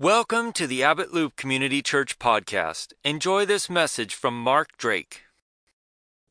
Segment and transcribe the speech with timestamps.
[0.00, 2.94] Welcome to the Abbott Loop Community Church podcast.
[3.04, 5.22] Enjoy this message from Mark Drake.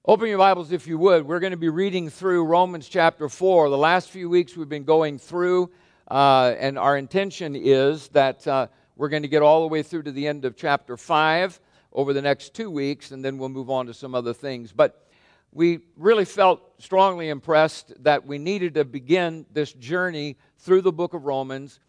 [0.06, 1.26] Open your Bibles if you would.
[1.26, 3.70] We're going to be reading through Romans chapter 4.
[3.70, 5.72] The last few weeks we've been going through,
[6.12, 8.68] uh, and our intention is that uh,
[8.98, 11.62] we're going to get all the way through to the end of chapter 5
[11.94, 14.74] over the next two weeks, and then we'll move on to some other things.
[14.74, 15.08] But
[15.54, 21.14] we really felt strongly impressed that we needed to begin this journey through the book
[21.14, 21.80] of Romans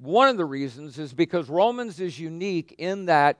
[0.00, 3.38] one of the reasons is because Romans is unique in that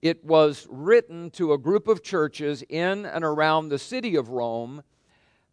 [0.00, 4.84] it was written to a group of churches in and around the city of Rome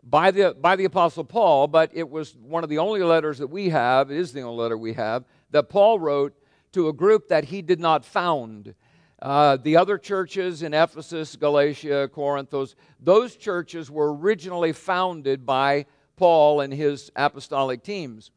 [0.03, 3.47] by the, by the Apostle Paul, but it was one of the only letters that
[3.47, 6.35] we have, it is the only letter we have, that Paul wrote
[6.73, 8.75] to a group that he did not found.
[9.21, 15.85] Uh, the other churches in Ephesus, Galatia, Corinth, those, those churches were originally founded by
[16.15, 18.29] Paul and his apostolic teams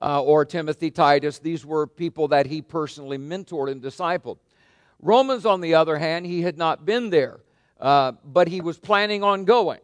[0.00, 1.38] uh, or Timothy, Titus.
[1.38, 4.38] These were people that he personally mentored and discipled.
[5.00, 7.40] Romans, on the other hand, he had not been there,
[7.80, 9.80] uh, but he was planning on going.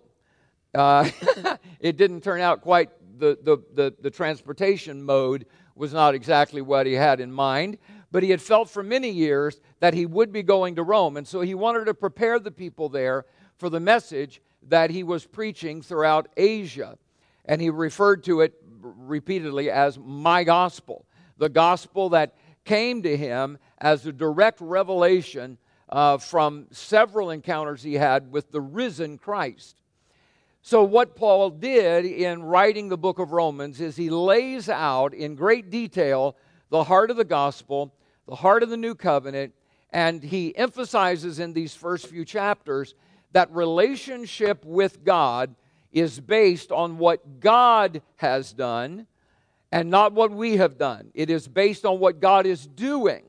[0.74, 1.08] Uh,
[1.80, 6.86] it didn't turn out quite, the, the, the, the transportation mode was not exactly what
[6.86, 7.78] he had in mind,
[8.10, 11.16] but he had felt for many years that he would be going to Rome.
[11.16, 13.24] And so he wanted to prepare the people there
[13.58, 16.98] for the message that he was preaching throughout Asia.
[17.44, 18.54] And he referred to it
[18.96, 21.04] repeatedly as my gospel,
[21.38, 22.34] the gospel that
[22.64, 28.60] came to him as a direct revelation uh, from several encounters he had with the
[28.60, 29.80] risen Christ.
[30.62, 35.36] So, what Paul did in writing the book of Romans is he lays out in
[35.36, 36.36] great detail
[36.70, 37.94] the heart of the gospel,
[38.26, 39.54] the heart of the new covenant,
[39.90, 42.96] and he emphasizes in these first few chapters
[43.30, 45.54] that relationship with God
[45.97, 49.06] is based on what God has done
[49.72, 51.11] and not what we have done.
[51.14, 53.25] It is based on what God is doing.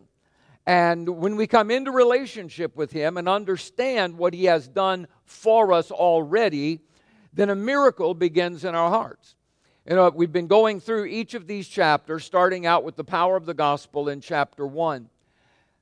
[0.65, 5.71] And when we come into relationship with Him and understand what He has done for
[5.71, 6.81] us already,
[7.31, 9.35] then a miracle begins in our hearts.
[9.87, 13.37] You know, we've been going through each of these chapters, starting out with the power
[13.37, 15.09] of the gospel in chapter 1.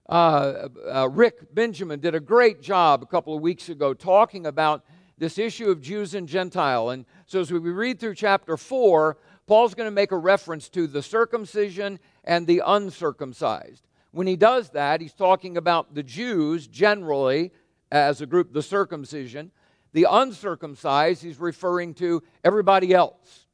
[0.07, 4.85] Uh, uh, Rick Benjamin did a great job a couple of weeks ago talking about
[5.17, 6.89] this issue of Jews and Gentile.
[6.89, 9.17] And so as we read through chapter 4,
[9.47, 13.87] Paul's going to make a reference to the circumcision and the uncircumcised.
[14.11, 17.51] When he does that, he's talking about the Jews generally
[17.91, 19.51] as a group, the circumcision.
[19.93, 23.45] The uncircumcised, he's referring to everybody else.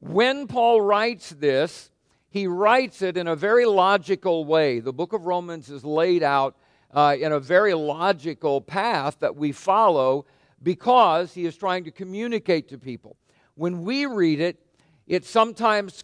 [0.00, 1.90] When Paul writes this,
[2.28, 4.80] he writes it in a very logical way.
[4.80, 6.56] The book of Romans is laid out
[6.92, 10.26] uh, in a very logical path that we follow
[10.64, 13.16] because he is trying to communicate to people.
[13.54, 14.58] When we read it,
[15.06, 16.02] it sometimes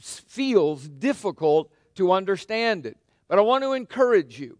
[0.00, 2.96] feels difficult to understand it.
[3.28, 4.58] But I want to encourage you.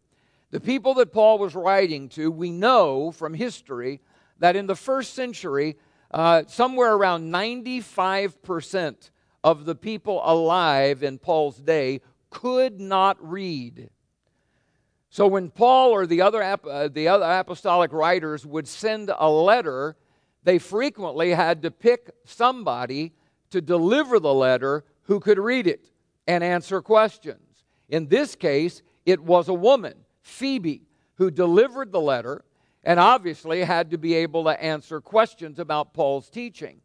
[0.50, 4.00] The people that Paul was writing to, we know from history
[4.38, 5.76] that in the first century,
[6.10, 9.10] uh, somewhere around 95%
[9.42, 12.00] of the people alive in Paul's day
[12.30, 13.90] could not read.
[15.14, 19.94] So when Paul or the other, uh, the other apostolic writers would send a letter,
[20.42, 23.12] they frequently had to pick somebody
[23.50, 25.88] to deliver the letter who could read it
[26.26, 27.62] and answer questions.
[27.88, 30.82] In this case, it was a woman, Phoebe,
[31.14, 32.44] who delivered the letter
[32.82, 36.80] and obviously had to be able to answer questions about Paul's teaching.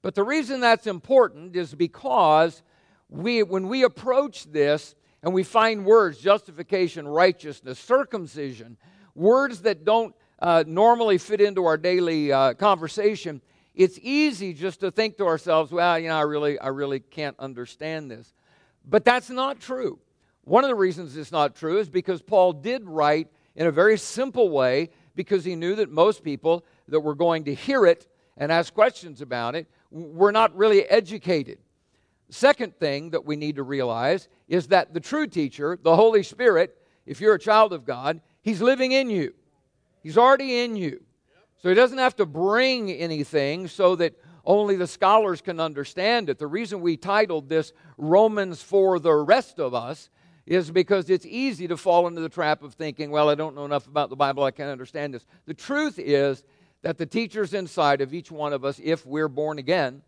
[0.00, 2.62] But the reason that's important is because
[3.10, 4.94] we, when we approach this,
[5.26, 8.76] and we find words justification, righteousness, circumcision,
[9.16, 13.42] words that don't uh, normally fit into our daily uh, conversation.
[13.74, 17.34] It's easy just to think to ourselves, well, you know, I really, I really can't
[17.40, 18.32] understand this.
[18.86, 19.98] But that's not true.
[20.44, 23.26] One of the reasons it's not true is because Paul did write
[23.56, 27.54] in a very simple way because he knew that most people that were going to
[27.54, 31.58] hear it and ask questions about it were not really educated.
[32.28, 36.76] Second thing that we need to realize is that the true teacher, the Holy Spirit,
[37.04, 39.34] if you're a child of God, He's living in you.
[40.02, 41.02] He's already in you.
[41.62, 44.14] So He doesn't have to bring anything so that
[44.44, 46.38] only the scholars can understand it.
[46.38, 50.08] The reason we titled this Romans for the rest of us
[50.46, 53.64] is because it's easy to fall into the trap of thinking, well, I don't know
[53.64, 55.26] enough about the Bible, I can't understand this.
[55.46, 56.44] The truth is
[56.82, 60.02] that the teacher's inside of each one of us, if we're born again,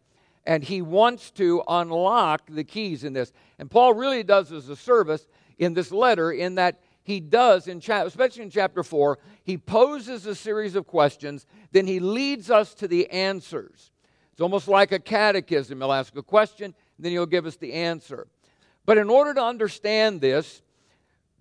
[0.49, 3.35] and he wants to unlock the keys in this.
[3.59, 5.29] And Paul really does us a service
[5.59, 10.25] in this letter in that he does, in cha- especially in chapter 4, he poses
[10.25, 13.93] a series of questions, then he leads us to the answers.
[14.33, 15.81] It's almost like a catechism.
[15.81, 18.27] He'll ask a question, then he'll give us the answer.
[18.87, 20.63] But in order to understand this,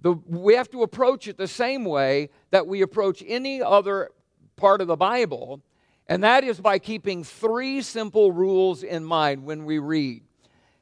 [0.02, 4.10] the, we have to approach it the same way that we approach any other
[4.58, 5.62] part of the Bible,
[6.10, 10.24] and that is by keeping three simple rules in mind when we read.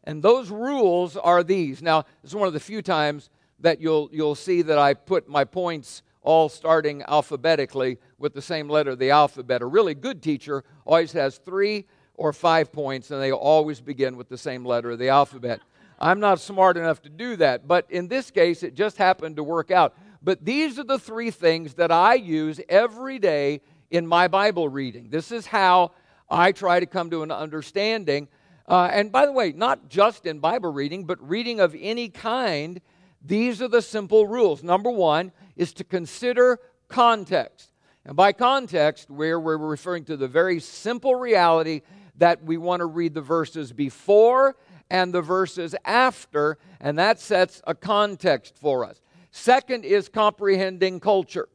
[0.04, 1.82] And those rules are these.
[1.82, 3.30] Now, this is one of the few times
[3.60, 8.70] that you'll, you'll see that I put my points all starting alphabetically with the same
[8.70, 9.62] letter of the alphabet.
[9.62, 11.86] A really good teacher always has three
[12.16, 15.60] or five points, and they always begin with the same letter of the alphabet.
[16.00, 19.44] I'm not smart enough to do that, but in this case, it just happened to
[19.44, 19.96] work out.
[20.22, 25.10] But these are the three things that I use every day in my Bible reading.
[25.10, 25.92] This is how
[26.30, 28.28] I try to come to an understanding.
[28.68, 32.82] Uh, and by the way, not just in Bible reading, but reading of any kind,
[33.24, 34.64] these are the simple rules.
[34.64, 37.72] Number one is to consider context.
[38.06, 41.82] And by context, we're referring to the very simple reality
[42.18, 44.56] that we want to read the verses before
[44.90, 49.02] and the verses after, and that sets a context for us.
[49.32, 51.50] Second is comprehending culture.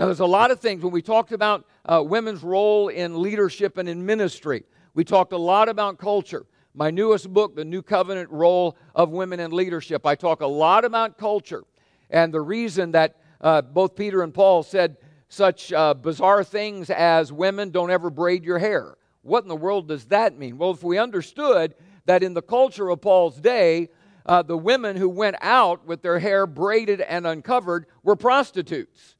[0.00, 3.76] Now, there's a lot of things when we talked about uh, women's role in leadership
[3.76, 4.64] and in ministry,
[4.94, 6.46] we talked a lot about culture.
[6.72, 10.86] My newest book, The New Covenant Role of Women in Leadership, I talk a lot
[10.86, 11.64] about culture
[12.08, 14.96] and the reason that uh, both Peter and Paul said
[15.28, 18.96] such uh, bizarre things as women don't ever braid your hair.
[19.20, 20.56] What in the world does that mean?
[20.56, 21.74] Well, if we understood
[22.06, 23.90] that in the culture of Paul's day,
[24.24, 29.16] uh, the women who went out with their hair braided and uncovered were prostitutes.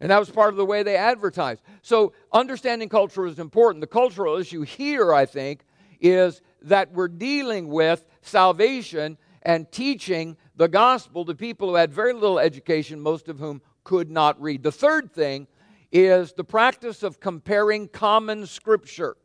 [0.00, 1.62] And that was part of the way they advertised.
[1.82, 3.82] So, understanding culture is important.
[3.82, 5.64] The cultural issue here, I think,
[6.00, 12.12] is that we're dealing with salvation and teaching the gospel to people who had very
[12.12, 14.62] little education, most of whom could not read.
[14.62, 15.46] The third thing
[15.92, 19.16] is the practice of comparing common scripture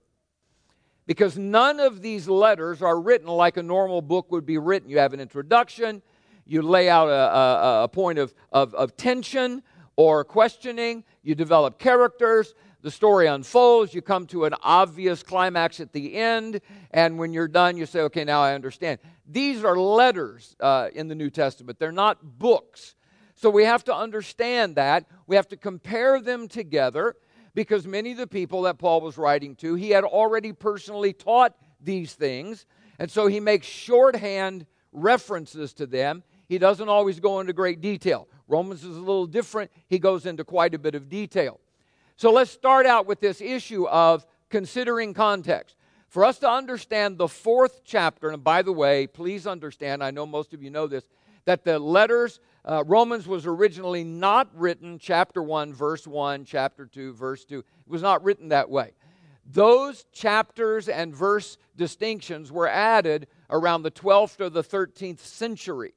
[1.06, 4.89] because none of these letters are written like a normal book would be written.
[4.89, 6.01] You have an introduction,
[6.45, 9.62] you lay out a, a, a point of, of, of tension
[9.97, 15.92] or questioning, you develop characters, the story unfolds, you come to an obvious climax at
[15.92, 16.62] the end,
[16.92, 19.00] and when you're done, you say, okay, now I understand.
[19.27, 22.95] These are letters uh, in the New Testament, they're not books.
[23.36, 25.06] So we have to understand that.
[25.27, 27.15] We have to compare them together
[27.53, 31.56] because many of the people that Paul was writing to, he had already personally taught
[31.81, 32.65] these things.
[32.98, 36.24] And so he makes shorthand references to them.
[36.48, 38.27] He doesn't always go into great detail.
[38.47, 39.71] Romans is a little different.
[39.88, 41.59] He goes into quite a bit of detail.
[42.15, 45.75] So let's start out with this issue of considering context.
[46.07, 50.25] For us to understand the fourth chapter, and by the way, please understand, I know
[50.25, 51.09] most of you know this,
[51.45, 57.13] that the letters uh, Romans was originally not written chapter 1, verse 1, chapter 2,
[57.13, 57.59] verse 2.
[57.59, 58.94] It was not written that way.
[59.45, 65.94] Those chapters and verse distinctions were added around the 12th or the 13th century.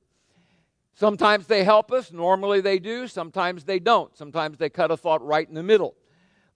[0.98, 4.16] Sometimes they help us, normally they do, sometimes they don't.
[4.16, 5.94] Sometimes they cut a thought right in the middle.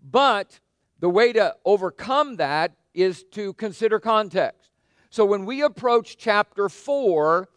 [0.03, 0.59] But
[0.99, 4.73] the way to overcome that is to consider context.
[5.11, 7.49] So when we approach chapter 4,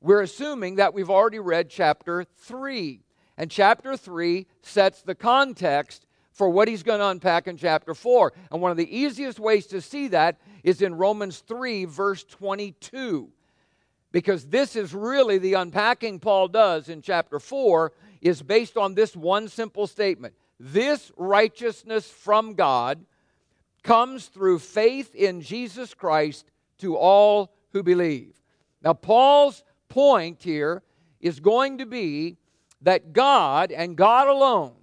[0.00, 3.00] we're assuming that we've already read chapter 3.
[3.36, 8.32] And chapter 3 sets the context for what he's going to unpack in chapter 4.
[8.52, 13.32] And one of the easiest ways to see that is in Romans 3, verse 22.
[14.10, 19.14] Because this is really the unpacking Paul does in chapter 4 is based on this
[19.14, 20.34] one simple statement.
[20.58, 23.04] This righteousness from God
[23.82, 28.34] comes through faith in Jesus Christ to all who believe.
[28.82, 30.82] Now, Paul's point here
[31.20, 32.36] is going to be
[32.82, 34.74] that God and God alone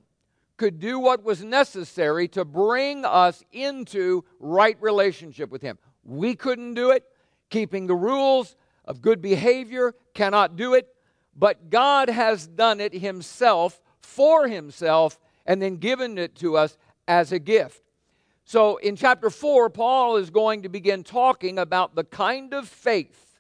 [0.58, 5.78] could do what was necessary to bring us into right relationship with Him.
[6.04, 7.04] We couldn't do it.
[7.50, 8.56] Keeping the rules
[8.86, 10.88] of good behavior cannot do it.
[11.36, 16.78] But God has done it Himself for Himself and then given it to us
[17.08, 17.82] as a gift.
[18.46, 23.40] So in chapter 4, Paul is going to begin talking about the kind of faith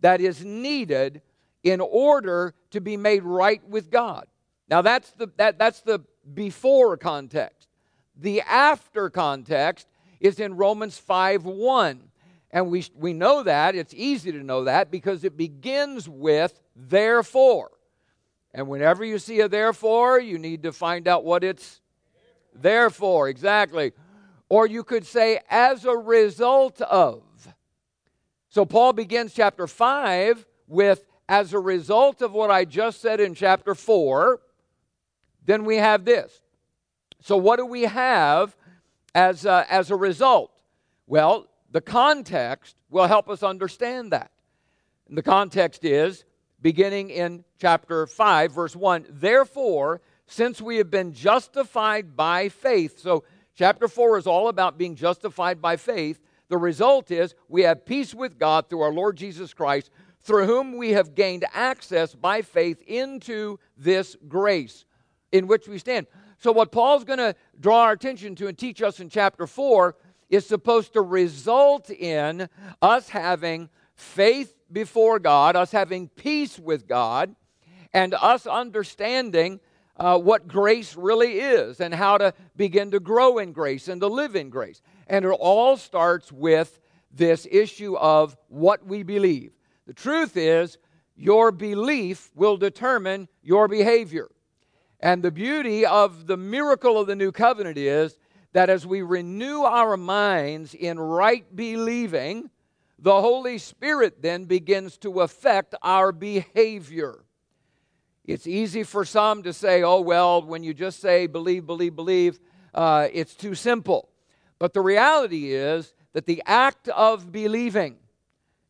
[0.00, 1.22] that is needed
[1.62, 4.26] in order to be made right with God.
[4.68, 6.00] Now, that's the, that, that's the
[6.34, 7.68] before context.
[8.16, 9.88] The after context
[10.20, 12.08] is in Romans 5 1.
[12.56, 17.70] And we, we know that, it's easy to know that, because it begins with therefore.
[18.54, 21.82] And whenever you see a therefore, you need to find out what it's
[22.54, 23.92] there for, exactly.
[24.48, 27.22] Or you could say, as a result of.
[28.48, 33.34] So Paul begins chapter 5 with, as a result of what I just said in
[33.34, 34.40] chapter 4,
[35.44, 36.40] then we have this.
[37.20, 38.56] So, what do we have
[39.14, 40.52] as a, as a result?
[41.06, 44.30] Well, the context will help us understand that.
[45.08, 46.24] And the context is
[46.60, 49.06] beginning in chapter 5, verse 1.
[49.10, 54.96] Therefore, since we have been justified by faith, so chapter 4 is all about being
[54.96, 56.20] justified by faith.
[56.48, 60.76] The result is we have peace with God through our Lord Jesus Christ, through whom
[60.76, 64.84] we have gained access by faith into this grace
[65.30, 66.06] in which we stand.
[66.38, 69.96] So, what Paul's going to draw our attention to and teach us in chapter 4
[70.28, 72.48] is supposed to result in
[72.82, 77.34] us having faith before God, us having peace with God,
[77.92, 79.60] and us understanding
[79.96, 84.06] uh, what grace really is and how to begin to grow in grace and to
[84.06, 84.82] live in grace.
[85.06, 86.78] And it all starts with
[87.10, 89.52] this issue of what we believe.
[89.86, 90.78] The truth is,
[91.16, 94.28] your belief will determine your behavior.
[95.00, 98.18] And the beauty of the miracle of the new covenant is
[98.56, 102.48] that as we renew our minds in right believing,
[102.98, 107.22] the Holy Spirit then begins to affect our behavior.
[108.24, 112.40] It's easy for some to say, oh, well, when you just say believe, believe, believe,
[112.72, 114.08] uh, it's too simple.
[114.58, 117.96] But the reality is that the act of believing,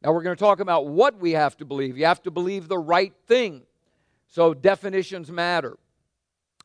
[0.02, 1.96] now we're going to talk about what we have to believe.
[1.96, 3.62] You have to believe the right thing.
[4.26, 5.78] So definitions matter.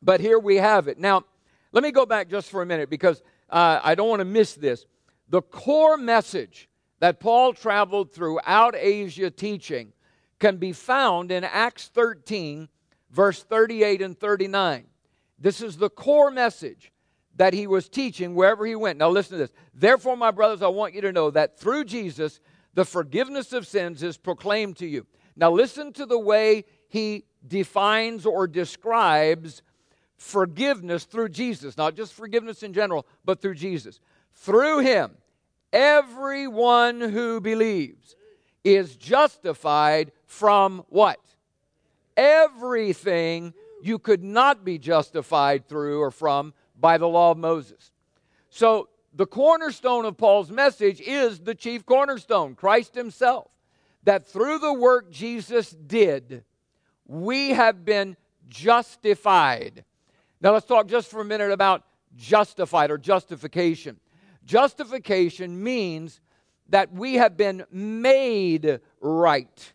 [0.02, 0.98] But here we have it.
[0.98, 1.26] Now,
[1.72, 4.56] let me go back just for a minute because uh, I don't want to miss
[4.56, 4.86] this.
[5.30, 9.94] The core message that Paul traveled throughout Asia teaching
[10.40, 12.68] can be found in Acts 13,
[13.10, 14.86] verse 38 and 39.
[15.40, 16.92] This is the core message
[17.36, 19.00] that he was teaching wherever he went.
[19.00, 19.54] Now, listen to this.
[19.74, 22.40] Therefore, my brothers, I want you to know that through Jesus,
[22.74, 25.08] the forgiveness of sins is proclaimed to you.
[25.36, 29.62] Now, listen to the way he defines or describes
[30.22, 34.00] forgiveness through Jesus, not just forgiveness in general, but through Jesus.
[34.36, 35.12] Through him,
[35.74, 38.16] everyone who believes
[38.64, 41.20] is justified from what?
[42.16, 47.92] Everything you could not be justified through or from by the law of Moses.
[48.52, 53.50] So, the cornerstone of Paul's message is the chief cornerstone, Christ Himself.
[54.04, 56.44] That through the work Jesus did,
[57.08, 58.16] we have been
[58.48, 59.84] justified.
[60.42, 61.84] Now let's talk just for a minute about
[62.16, 64.00] justified or justification.
[64.44, 66.20] Justification means
[66.70, 69.74] that we have been made right.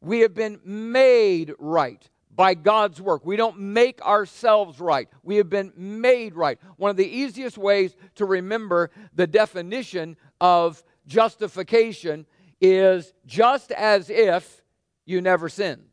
[0.00, 3.24] We have been made right by God's work.
[3.24, 5.08] We don't make ourselves right.
[5.22, 6.58] We have been made right.
[6.76, 12.26] One of the easiest ways to remember the definition of justification
[12.60, 14.62] is just as if
[15.04, 15.84] you never sinned.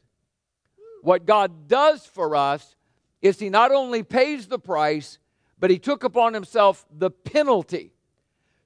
[1.02, 2.76] What God does for us
[3.22, 5.20] is he not only pays the price,
[5.60, 7.92] but he took upon himself the penalty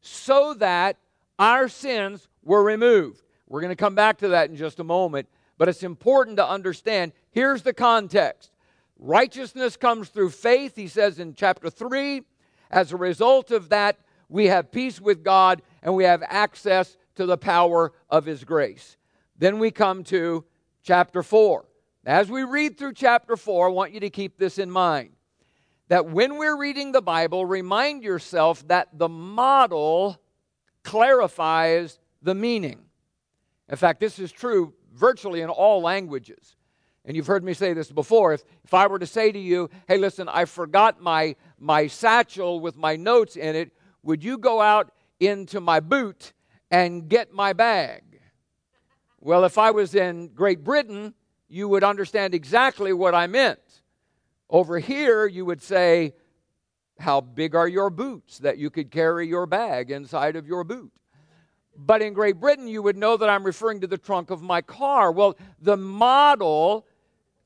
[0.01, 0.97] so that
[1.37, 3.21] our sins were removed.
[3.47, 5.27] We're going to come back to that in just a moment,
[5.57, 8.51] but it's important to understand here's the context.
[8.97, 12.23] Righteousness comes through faith, he says in chapter 3.
[12.69, 17.25] As a result of that, we have peace with God and we have access to
[17.25, 18.97] the power of his grace.
[19.37, 20.45] Then we come to
[20.83, 21.65] chapter 4.
[22.05, 25.11] As we read through chapter 4, I want you to keep this in mind
[25.89, 30.21] that when we're reading the Bible, remind yourself that the model
[30.83, 32.79] clarifies the meaning.
[33.67, 36.55] In fact, this is true virtually in all languages.
[37.05, 38.33] And you've heard me say this before.
[38.33, 42.59] If, if I were to say to you, hey, listen, I forgot my, my satchel
[42.59, 43.71] with my notes in it,
[44.03, 46.33] would you go out into my boot
[46.71, 48.21] and get my bag?
[49.19, 51.13] Well, if I was in Great Britain,
[51.49, 53.59] you would understand exactly what I meant.
[54.49, 56.13] Over here, you would say,
[56.99, 60.91] How big are your boots that you could carry your bag inside of your boot?
[61.75, 64.61] But in Great Britain, you would know that I'm referring to the trunk of my
[64.61, 65.11] car.
[65.11, 66.85] Well, the model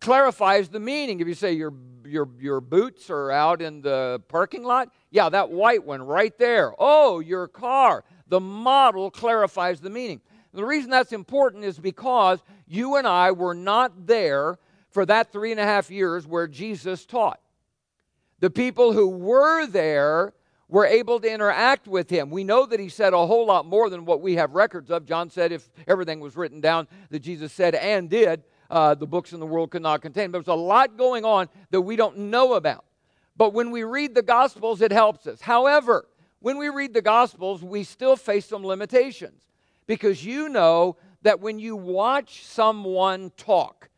[0.01, 1.19] clarifies the meaning.
[1.19, 5.51] If you say your, your, your boots are out in the parking lot, yeah, that
[5.51, 6.73] white one right there.
[6.79, 8.03] Oh, your car.
[8.27, 10.19] The model clarifies the meaning.
[10.53, 12.39] The reason that's important is because
[12.73, 14.57] you and I were not there
[14.89, 17.39] for that three and a half years where Jesus taught.
[18.39, 20.33] The people who were there
[20.67, 22.29] were able to interact with him.
[22.29, 25.05] We know that he said a whole lot more than what we have records of.
[25.05, 29.33] John said if everything was written down that Jesus said and did, uh, the books
[29.33, 30.31] in the world could not contain.
[30.31, 32.85] There's a lot going on that we don't know about.
[33.37, 35.41] But when we read the Gospels, it helps us.
[35.41, 36.07] However,
[36.39, 39.43] when we read the Gospels, we still face some limitations
[39.85, 43.89] because you know that when you watch someone talk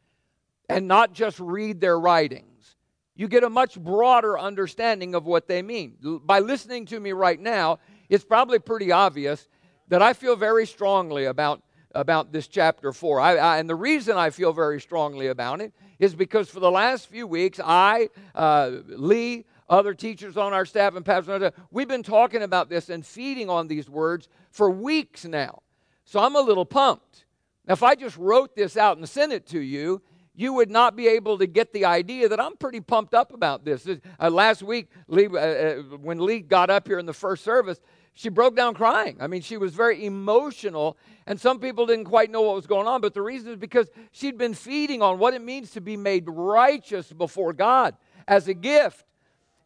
[0.70, 2.76] and not just read their writings,
[3.16, 5.98] you get a much broader understanding of what they mean.
[6.24, 7.80] By listening to me right now,
[8.10, 9.48] it's probably pretty obvious
[9.88, 11.62] that I feel very strongly about
[11.96, 13.22] about this chapter 4.
[13.22, 16.70] I, I, and the reason I feel very strongly about it is because for the
[16.70, 22.04] last few weeks, I, uh, Lee, other teachers on our staff, and pastors, we've been
[22.04, 25.62] talking about this and feeding on these words for weeks now.
[26.06, 27.26] So I'm a little pumped.
[27.68, 30.02] Now, if I just wrote this out and sent it to you,
[30.36, 33.66] you would not be able to get the idea that I'm pretty pumped up about
[33.66, 33.88] this.
[34.20, 37.80] Uh, last week, Lee, uh, uh, when Lee got up here in the first service,
[38.14, 39.18] she broke down crying.
[39.20, 42.88] I mean, she was very emotional, and some people didn't quite know what was going
[42.88, 45.98] on, but the reason is because she'd been feeding on what it means to be
[45.98, 47.96] made righteous before God
[48.28, 49.06] as a gift.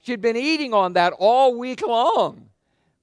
[0.01, 2.48] She'd been eating on that all week long.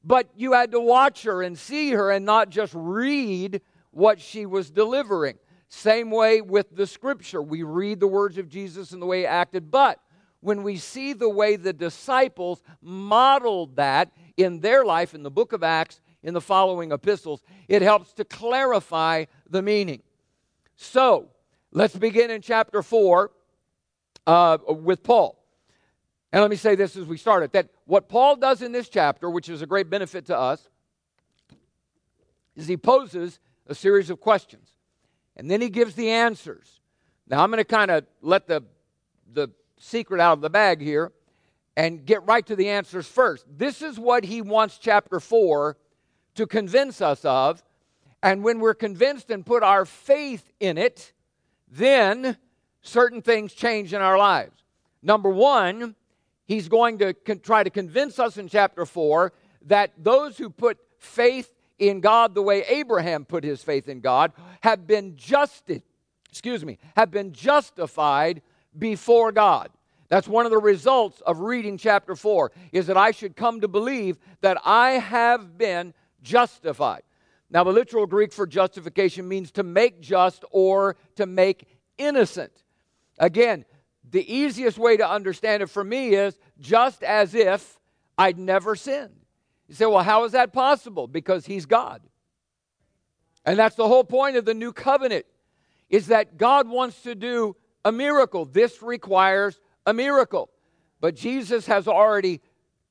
[0.07, 3.61] But you had to watch her and see her and not just read
[3.91, 5.37] what she was delivering.
[5.69, 7.43] Same way with the scripture.
[7.43, 9.99] We read the words of Jesus and the way he acted, but
[10.39, 15.53] when we see the way the disciples modeled that in their life in the book
[15.53, 20.03] of Acts, in the following epistles, it helps to clarify the meaning.
[20.77, 21.31] So,
[21.73, 23.33] let's begin in chapter 4
[24.29, 25.43] uh, with Paul.
[26.37, 28.91] And let me say this as we start it that what Paul does in this
[28.91, 30.69] chapter, which is a great benefit to us,
[32.55, 34.69] is he poses a series of questions
[35.35, 36.83] and then he gives the answers.
[37.27, 38.63] Now, I'm going to kind of let the,
[39.33, 41.11] the secret out of the bag here
[41.75, 43.47] and get right to the answers first.
[43.49, 45.79] This is what he wants chapter 4
[46.35, 47.65] to convince us of.
[48.23, 51.15] And when we're convinced and put our faith in it,
[51.67, 52.37] then
[52.83, 54.63] certain things change in our lives.
[55.03, 55.95] Number one,
[56.47, 59.33] he's going to con- try to convince us in chapter 4
[59.67, 64.33] that those who put faith in God the way Abraham put his faith in God
[64.63, 65.83] have been justified,
[66.31, 68.43] excuse me, have been justified
[68.79, 69.71] before God.
[70.09, 73.69] That's one of the results of reading chapter 4 is that I should come to
[73.69, 77.03] believe that I have been justified.
[77.51, 81.67] Now the literal Greek for justification means to make just or to make
[81.99, 82.53] innocent.
[83.19, 83.65] Again,
[84.11, 87.79] the easiest way to understand it for me is just as if
[88.17, 89.15] I'd never sinned.
[89.69, 91.07] You say, well, how is that possible?
[91.09, 92.03] Because he's God.
[93.45, 95.27] And that's the whole point of the new covenant
[95.89, 98.45] is that God wants to do a miracle.
[98.45, 100.51] This requires a miracle.
[101.01, 102.41] But Jesus has already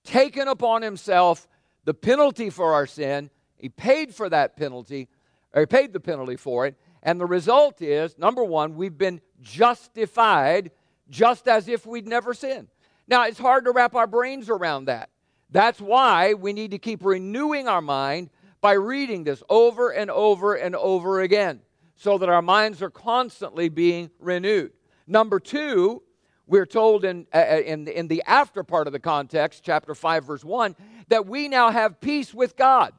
[0.03, 1.47] taken upon himself
[1.83, 3.29] the penalty for our sin.
[3.57, 5.09] He paid for that penalty,
[5.53, 6.75] or he paid the penalty for it.
[7.03, 10.71] And the result is number one, we've been justified
[11.09, 12.67] just as if we'd never sinned.
[13.07, 15.09] Now, it's hard to wrap our brains around that.
[15.51, 18.29] That's why we need to keep renewing our mind
[18.61, 21.61] by reading this over and over and over again
[21.95, 24.71] so that our minds are constantly being renewed.
[25.07, 26.01] Number two,
[26.47, 30.25] we're told in, uh, uh in, in the after part of the context, chapter 5,
[30.25, 30.75] verse 1,
[31.09, 32.93] that we now have peace with God.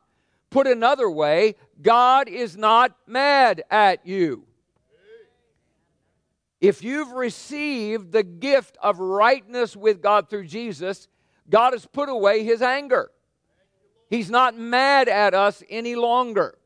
[0.50, 4.46] Put another way, God is not mad at you.
[6.60, 11.08] If you've received the gift of rightness with God through Jesus,
[11.48, 13.10] God has put away his anger.
[14.08, 16.58] He's not mad at us any longer.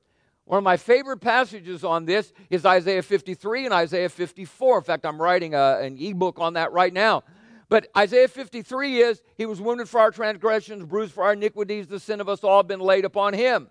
[0.44, 4.79] One of my favorite passages on this is Isaiah 53 and Isaiah 54.
[4.79, 7.22] In fact, I'm writing a, an ebook on that right now.
[7.68, 12.00] But Isaiah 53 is He was wounded for our transgressions, bruised for our iniquities, the
[12.00, 13.70] sin of us all been laid upon Him.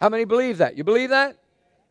[0.00, 0.76] How many believe that?
[0.76, 1.38] You believe that?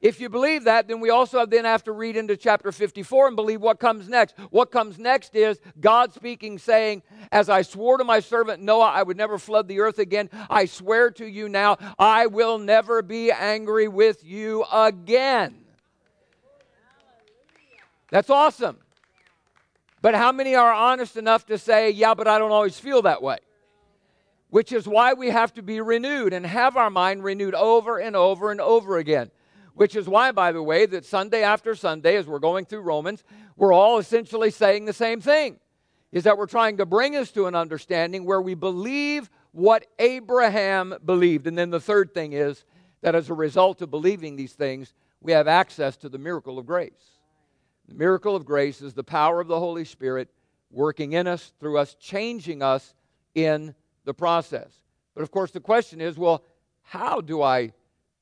[0.03, 3.35] If you believe that, then we also then have to read into chapter 54 and
[3.37, 4.35] believe what comes next.
[4.49, 9.01] What comes next is God speaking, saying, As I swore to my servant Noah, I
[9.01, 10.29] would never flood the earth again.
[10.49, 15.63] I swear to you now, I will never be angry with you again.
[18.09, 18.79] That's awesome.
[20.01, 23.23] But how many are honest enough to say, Yeah, but I don't always feel that
[23.23, 23.37] way?
[24.49, 28.17] Which is why we have to be renewed and have our mind renewed over and
[28.17, 29.31] over and over again.
[29.73, 33.23] Which is why, by the way, that Sunday after Sunday, as we're going through Romans,
[33.55, 35.59] we're all essentially saying the same thing
[36.11, 40.93] is that we're trying to bring us to an understanding where we believe what Abraham
[41.03, 41.47] believed.
[41.47, 42.65] And then the third thing is
[43.01, 46.67] that as a result of believing these things, we have access to the miracle of
[46.67, 47.19] grace.
[47.87, 50.29] The miracle of grace is the power of the Holy Spirit
[50.69, 52.93] working in us, through us, changing us
[53.33, 53.73] in
[54.05, 54.71] the process.
[55.15, 56.43] But of course, the question is well,
[56.83, 57.73] how do I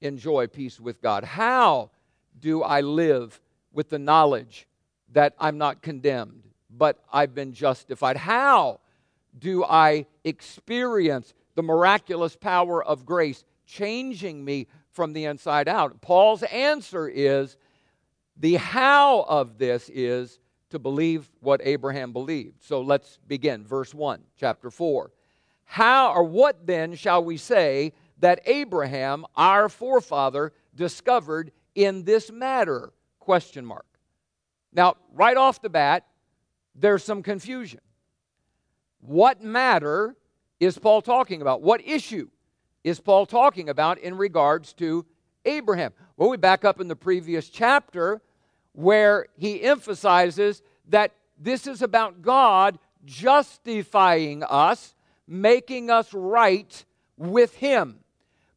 [0.02, 1.24] enjoy peace with God?
[1.24, 1.92] How
[2.40, 3.40] do I live
[3.74, 4.68] with the knowledge
[5.14, 8.18] that I'm not condemned, but I've been justified?
[8.18, 8.80] How
[9.38, 16.02] do I experience the miraculous power of grace changing me from the inside out?
[16.02, 17.58] Paul's answer is
[18.38, 20.40] the how of this is
[20.72, 22.64] to believe what Abraham believed.
[22.64, 23.66] So let's begin.
[23.66, 25.12] Verse 1, chapter 4.
[25.66, 32.94] How or what then shall we say that Abraham, our forefather, discovered in this matter?
[33.20, 33.86] Question mark.
[34.74, 36.08] Now, right off the bat,
[36.76, 37.82] there's some confusion.
[39.02, 40.16] What matter
[40.60, 41.62] is Paul talking about?
[41.62, 42.30] What issue
[42.84, 45.06] is Paul talking about in regards to
[45.46, 45.92] Abraham?
[46.16, 48.22] Well, we back up in the previous chapter
[48.74, 54.96] where he emphasizes that this is about God justifying us,
[55.28, 56.86] making us right
[57.18, 58.01] with Him,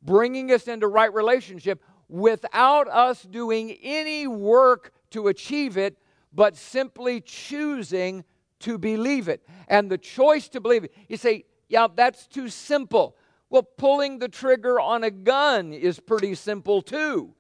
[0.05, 5.99] bringing us into right relationship without us doing any work to achieve it,
[6.33, 8.25] but simply choosing
[8.61, 9.47] to believe it.
[9.69, 13.17] And the choice to believe it, you say, yeah, that's too simple.
[13.51, 17.35] Well, pulling the trigger on a gun is pretty simple too.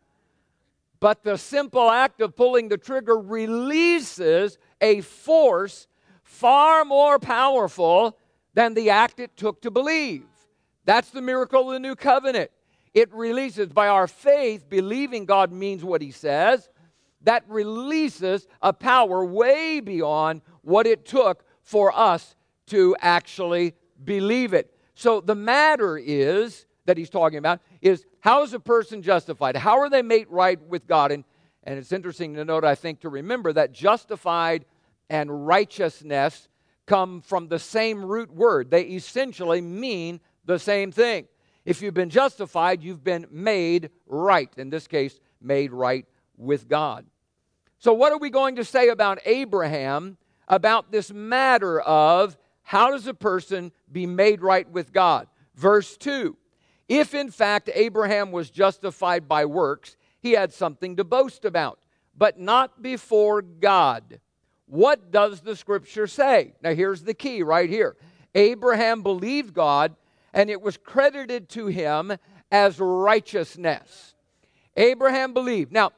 [1.00, 5.86] But the simple act of pulling the trigger releases a force
[6.22, 8.18] far more powerful
[8.54, 10.24] than the act it took to believe.
[10.84, 12.50] That's the miracle of the new covenant.
[12.94, 16.68] It releases by our faith, believing God means what He says,
[17.22, 24.74] that releases a power way beyond what it took for us to actually believe it.
[24.94, 29.56] So the matter is that he's talking about is how is a person justified?
[29.56, 31.12] How are they made right with God?
[31.12, 31.24] And,
[31.64, 34.64] and it's interesting to note, I think, to remember that justified
[35.10, 36.48] and righteousness
[36.86, 38.70] come from the same root word.
[38.70, 41.26] They essentially mean the same thing.
[41.64, 44.50] If you've been justified, you've been made right.
[44.56, 47.06] In this case, made right with God.
[47.78, 50.16] So, what are we going to say about Abraham
[50.48, 55.28] about this matter of how does a person be made right with God?
[55.54, 56.36] Verse 2
[56.88, 61.78] If in fact Abraham was justified by works, he had something to boast about,
[62.16, 64.20] but not before God.
[64.66, 66.54] What does the scripture say?
[66.62, 67.96] Now, here's the key right here
[68.34, 69.94] Abraham believed God,
[70.34, 72.12] and it was credited to him
[72.50, 74.14] as righteousness.
[74.76, 75.72] Abraham believed.
[75.72, 75.92] Now,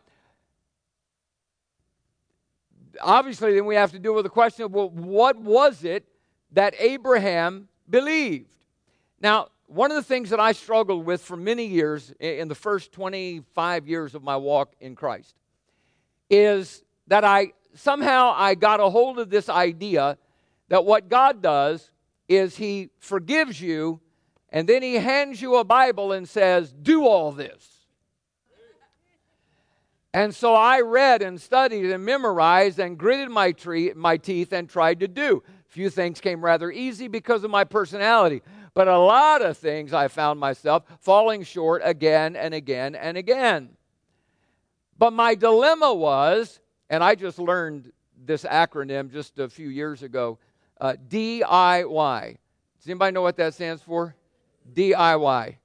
[3.01, 6.07] obviously, then we have to deal with the question of well, what was it
[6.53, 8.55] that Abraham believed?
[9.21, 12.93] Now, one of the things that I struggled with for many years in the first
[12.93, 15.35] 25 years of my walk in Christ
[16.29, 20.19] is that I somehow I got a hold of this idea
[20.69, 21.91] that what God does
[22.29, 24.01] is He forgives you
[24.57, 27.69] and then He hands you a Bible and says, Do all this.
[30.15, 34.67] And so I read and studied and memorized and gritted my, tree, my teeth and
[34.67, 35.43] tried to do.
[35.47, 38.41] A few things came rather easy because of my personality,
[38.73, 43.77] but a lot of things I found myself falling short again and again and again.
[44.97, 47.93] But my dilemma was, and I just learned
[48.25, 50.39] this acronym just a few years ago
[50.81, 52.39] uh, DIY.
[52.79, 54.17] Does anybody know what that stands for?
[54.75, 55.57] DIY.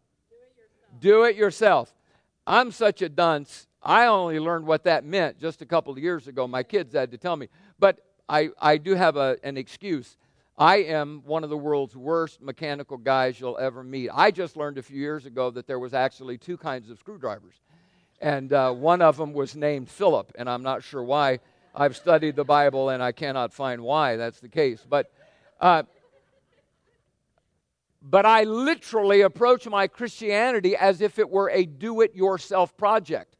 [1.00, 1.94] Do it yourself.
[2.46, 6.28] I'm such a dunce I only learned what that meant just a couple of years
[6.28, 6.48] ago.
[6.48, 7.48] My kids had to tell me.
[7.80, 10.18] But I, I do have a, an excuse.
[10.58, 14.10] I am one of the world's worst mechanical guys you'll ever meet.
[14.14, 17.56] I just learned a few years ago that there was actually two kinds of screwdrivers.
[18.20, 21.40] And uh, one of them was named Philip, and I'm not sure why.
[21.74, 24.86] I've studied the Bible and I cannot find why that's the case.
[24.88, 25.12] But,
[25.60, 25.84] uh,
[28.02, 33.36] but I literally approach my Christianity as if it were a do it yourself project.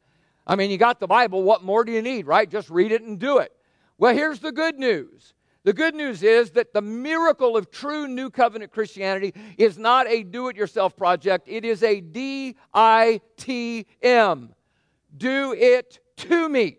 [0.46, 1.42] I mean, you got the Bible.
[1.42, 2.48] What more do you need, right?
[2.48, 3.52] Just read it and do it.
[3.98, 5.34] Well, here's the good news.
[5.64, 10.24] The good news is that the miracle of true New Covenant Christianity is not a
[10.24, 14.54] do it yourself project, it is a D I T M.
[15.16, 16.78] Do it to me.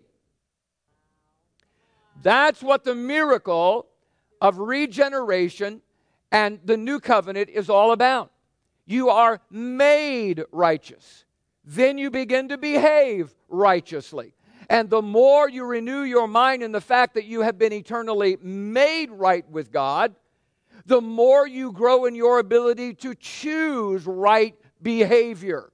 [2.21, 3.87] That's what the miracle
[4.41, 5.81] of regeneration
[6.33, 8.31] and the new covenant is all about.
[8.85, 11.23] You are made righteous
[11.63, 14.33] then you begin to behave righteously.
[14.69, 18.37] And the more you renew your mind in the fact that you have been eternally
[18.41, 20.15] made right with God,
[20.85, 25.71] the more you grow in your ability to choose right behavior.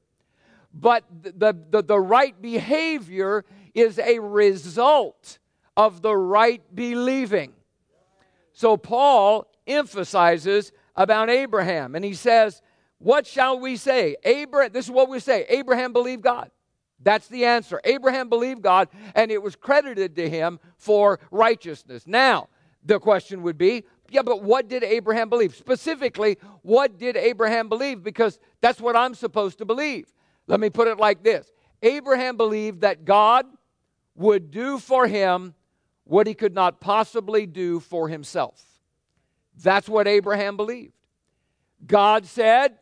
[0.74, 5.40] But the, the, the right behavior is a result
[5.76, 7.54] of the right believing.
[8.54, 12.62] So Paul emphasizes about Abraham, and he says,
[12.98, 14.18] what shall we say?
[14.24, 16.52] Abraham, this is what we say Abraham believed God.
[17.02, 17.80] That's the answer.
[17.86, 22.06] Abraham believed God, and it was credited to him for righteousness.
[22.06, 22.50] Now,
[22.84, 25.56] the question would be yeah, but what did Abraham believe?
[25.56, 28.04] Specifically, what did Abraham believe?
[28.04, 30.12] Because that's what I'm supposed to believe.
[30.48, 31.52] Let me put it like this
[31.82, 33.46] Abraham believed that God
[34.16, 35.54] would do for him
[36.04, 38.69] what he could not possibly do for himself.
[39.62, 40.94] That's what Abraham believed.
[41.86, 42.78] God said,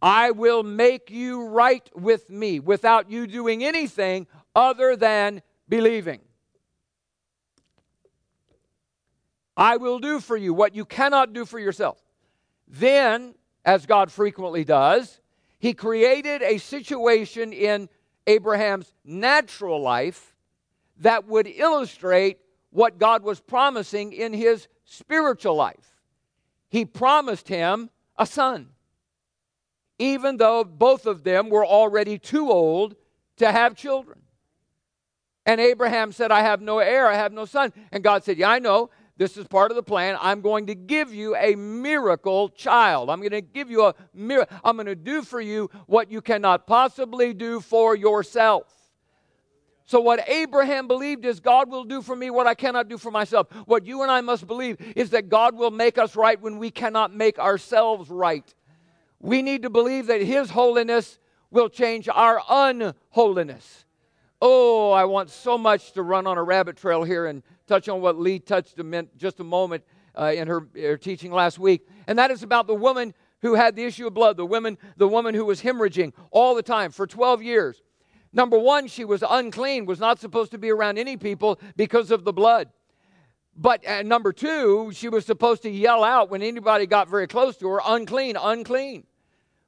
[0.00, 6.20] I will make you right with me without you doing anything other than believing.
[9.56, 11.98] I will do for you what you cannot do for yourself.
[12.66, 15.20] Then, as God frequently does,
[15.58, 17.88] he created a situation in
[18.26, 20.34] Abraham's natural life
[20.98, 22.38] that would illustrate
[22.70, 25.91] what God was promising in his spiritual life.
[26.72, 28.70] He promised him a son,
[29.98, 32.96] even though both of them were already too old
[33.36, 34.22] to have children.
[35.44, 37.74] And Abraham said, I have no heir, I have no son.
[37.92, 38.88] And God said, Yeah, I know.
[39.18, 40.16] This is part of the plan.
[40.18, 43.10] I'm going to give you a miracle child.
[43.10, 44.56] I'm going to give you a miracle.
[44.64, 48.81] I'm going to do for you what you cannot possibly do for yourself.
[49.84, 53.10] So, what Abraham believed is God will do for me what I cannot do for
[53.10, 53.48] myself.
[53.66, 56.70] What you and I must believe is that God will make us right when we
[56.70, 58.54] cannot make ourselves right.
[59.20, 61.18] We need to believe that His holiness
[61.50, 63.84] will change our unholiness.
[64.40, 68.00] Oh, I want so much to run on a rabbit trail here and touch on
[68.00, 69.84] what Lee touched a just a moment
[70.18, 73.76] uh, in her, her teaching last week, and that is about the woman who had
[73.76, 77.06] the issue of blood, the woman, the woman who was hemorrhaging all the time for
[77.06, 77.82] 12 years.
[78.32, 82.24] Number one, she was unclean, was not supposed to be around any people because of
[82.24, 82.68] the blood.
[83.54, 87.56] But uh, number two, she was supposed to yell out when anybody got very close
[87.58, 89.04] to her, unclean, unclean.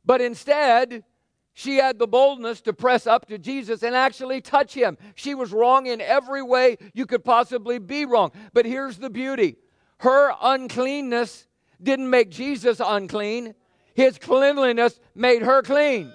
[0.07, 1.05] But instead,
[1.53, 4.97] she had the boldness to press up to Jesus and actually touch him.
[5.15, 8.33] She was wrong in every way you could possibly be wrong.
[8.53, 9.57] But here's the beauty
[9.99, 11.47] her uncleanness
[11.83, 13.55] didn't make Jesus unclean,
[13.95, 16.13] his cleanliness made her clean.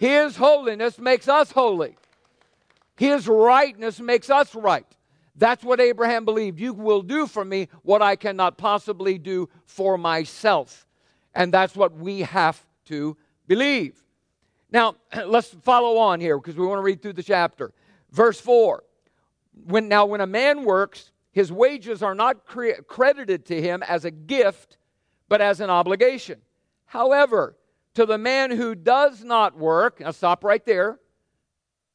[0.00, 1.94] His holiness makes us holy.
[2.96, 4.86] His rightness makes us right.
[5.36, 6.58] That's what Abraham believed.
[6.58, 10.86] You will do for me what I cannot possibly do for myself.
[11.34, 13.14] And that's what we have to
[13.46, 14.02] believe.
[14.72, 17.70] Now, let's follow on here because we want to read through the chapter.
[18.10, 18.82] Verse 4.
[19.66, 24.06] When, now, when a man works, his wages are not cre- credited to him as
[24.06, 24.78] a gift,
[25.28, 26.40] but as an obligation.
[26.86, 27.54] However,
[27.94, 30.98] to the man who does not work, now stop right there.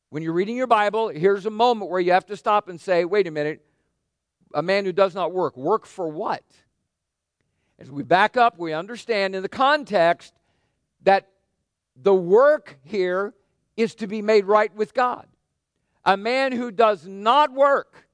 [0.09, 3.05] When you're reading your Bible, here's a moment where you have to stop and say,
[3.05, 3.65] wait a minute,
[4.53, 6.43] a man who does not work, work for what?
[7.79, 10.33] As we back up, we understand in the context
[11.03, 11.27] that
[11.95, 13.33] the work here
[13.75, 15.27] is to be made right with God.
[16.05, 18.07] A man who does not work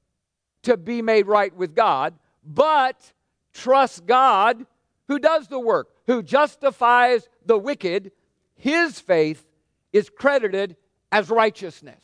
[0.62, 2.14] to be made right with God,
[2.44, 3.12] but
[3.52, 4.66] trusts God
[5.12, 8.12] who does the work, who justifies the wicked,
[8.54, 9.44] his faith
[9.92, 10.74] is credited
[11.10, 12.02] as righteousness.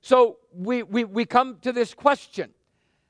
[0.00, 2.50] So we, we, we come to this question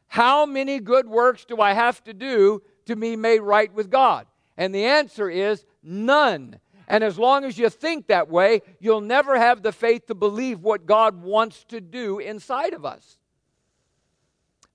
[0.06, 4.26] How many good works do I have to do to be made right with God?
[4.58, 6.60] And the answer is none.
[6.86, 10.60] And as long as you think that way, you'll never have the faith to believe
[10.60, 13.16] what God wants to do inside of us.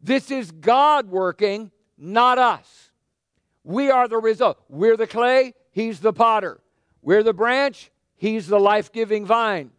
[0.02, 2.85] This is God working, not us.
[3.66, 4.60] We are the result.
[4.70, 6.62] We're the clay, He's the potter.
[7.02, 9.72] We're the branch, He's the life giving vine.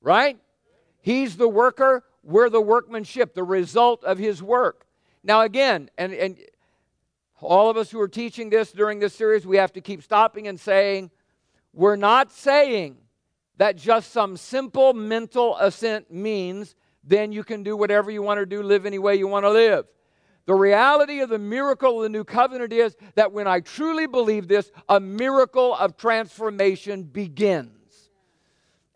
[0.00, 0.38] Right?
[1.02, 4.86] He's the worker, we're the workmanship, the result of His work.
[5.22, 6.38] Now, again, and, and
[7.40, 10.48] all of us who are teaching this during this series, we have to keep stopping
[10.48, 11.10] and saying,
[11.74, 12.96] we're not saying
[13.58, 18.46] that just some simple mental assent means then you can do whatever you want to
[18.46, 19.84] do, live any way you want to live.
[20.46, 24.46] The reality of the miracle of the new covenant is that when I truly believe
[24.46, 27.72] this, a miracle of transformation begins.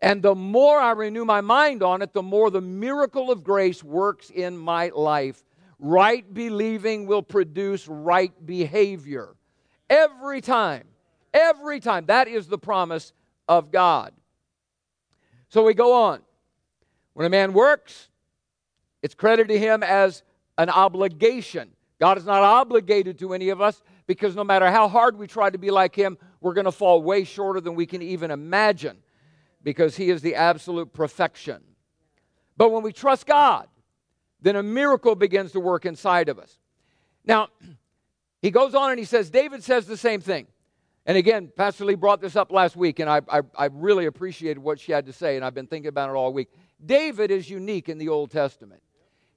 [0.01, 3.83] And the more I renew my mind on it, the more the miracle of grace
[3.83, 5.43] works in my life.
[5.77, 9.35] Right believing will produce right behavior
[9.89, 10.87] every time.
[11.33, 12.05] Every time.
[12.05, 13.13] That is the promise
[13.47, 14.13] of God.
[15.49, 16.21] So we go on.
[17.13, 18.09] When a man works,
[19.03, 20.23] it's credited to him as
[20.61, 21.71] an obligation.
[21.99, 25.49] God is not obligated to any of us because no matter how hard we try
[25.49, 28.97] to be like him, we're going to fall way shorter than we can even imagine
[29.63, 31.61] because he is the absolute perfection.
[32.57, 33.67] But when we trust God,
[34.39, 36.59] then a miracle begins to work inside of us.
[37.25, 37.49] Now,
[38.41, 40.47] he goes on and he says, David says the same thing.
[41.07, 44.59] And again, Pastor Lee brought this up last week, and I, I, I, really appreciated
[44.59, 46.49] what she had to say, and I've been thinking about it all week.
[46.83, 48.83] David is unique in the Old Testament.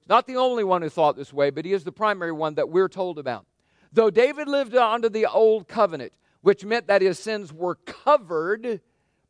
[0.05, 2.53] He's not the only one who thought this way, but he is the primary one
[2.55, 3.47] that we're told about.
[3.91, 8.81] Though David lived under the Old Covenant, which meant that his sins were covered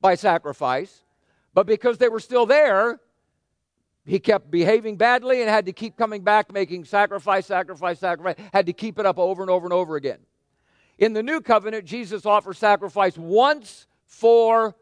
[0.02, 1.06] by sacrifice,
[1.54, 3.00] but because they were still there,
[4.06, 8.66] he kept behaving badly and had to keep coming back, making sacrifice, sacrifice, sacrifice, had
[8.66, 10.20] to keep it up over and over and over again.
[10.98, 14.76] In the new covenant, Jesus offers sacrifice once for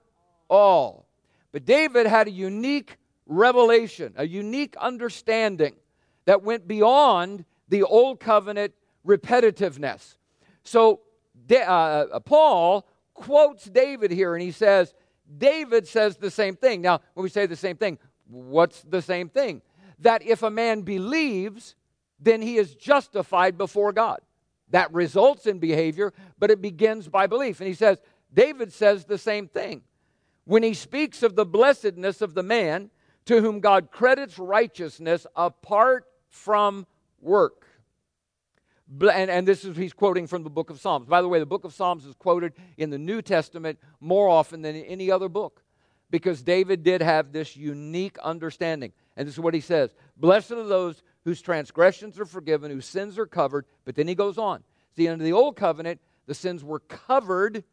[0.49, 1.06] all.
[1.51, 5.75] But David had a unique revelation, a unique understanding
[6.25, 8.73] that went beyond the old covenant
[9.05, 10.15] repetitiveness.
[10.63, 11.01] So
[11.51, 14.93] uh, uh, Paul quotes David here and he says,
[15.38, 16.81] David says the same thing.
[16.81, 19.62] Now, when we say the same thing, what's the same thing?
[19.99, 21.75] That if a man believes,
[22.19, 24.19] then he is justified before God.
[24.69, 27.59] That results in behavior, but it begins by belief.
[27.59, 27.99] And he says,
[28.33, 29.81] David says the same thing.
[30.45, 32.89] When he speaks of the blessedness of the man
[33.25, 36.85] to whom God credits righteousness apart from
[37.21, 37.67] work.
[39.01, 41.07] And, and, this is, he's quoting from the book of Psalms.
[41.07, 44.61] By the way, the book of Psalms is quoted in the New Testament more often
[44.61, 45.63] than any other book
[46.11, 48.91] because David did have this unique understanding.
[49.15, 53.17] And this is what he says Blessed are those whose transgressions are forgiven, whose sins
[53.17, 53.65] are covered.
[53.85, 54.63] But then he goes on.
[54.95, 57.63] See, under the old covenant, the sins were covered,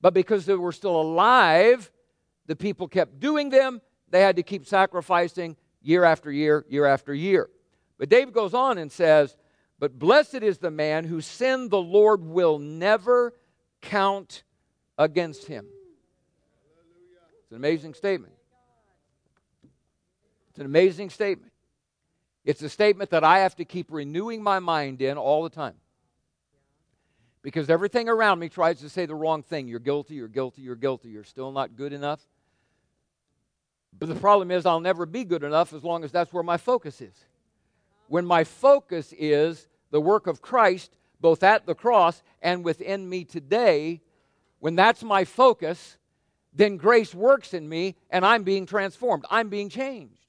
[0.00, 1.90] but because they were still alive,
[2.46, 3.80] the people kept doing them.
[4.08, 7.50] They had to keep sacrificing year after year, year after year.
[8.00, 9.36] But David goes on and says,
[9.78, 13.34] But blessed is the man whose sin the Lord will never
[13.82, 14.42] count
[14.96, 15.66] against him.
[17.42, 18.32] It's an amazing statement.
[20.48, 21.52] It's an amazing statement.
[22.42, 25.74] It's a statement that I have to keep renewing my mind in all the time.
[27.42, 29.68] Because everything around me tries to say the wrong thing.
[29.68, 32.20] You're guilty, you're guilty, you're guilty, you're still not good enough.
[33.98, 36.56] But the problem is, I'll never be good enough as long as that's where my
[36.56, 37.26] focus is.
[38.10, 43.22] When my focus is the work of Christ, both at the cross and within me
[43.22, 44.00] today,
[44.58, 45.96] when that's my focus,
[46.52, 49.26] then grace works in me and I'm being transformed.
[49.30, 50.26] I'm being changed.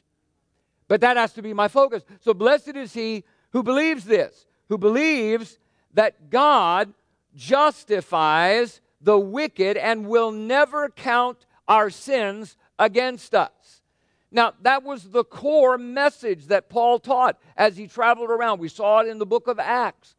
[0.87, 2.03] But that has to be my focus.
[2.19, 5.57] So blessed is he who believes this, who believes
[5.95, 6.93] that God
[7.33, 13.80] justifies the wicked and will never count our sins against us.
[14.31, 18.59] Now, that was the core message that Paul taught as he traveled around.
[18.59, 20.15] We saw it in the book of Acts.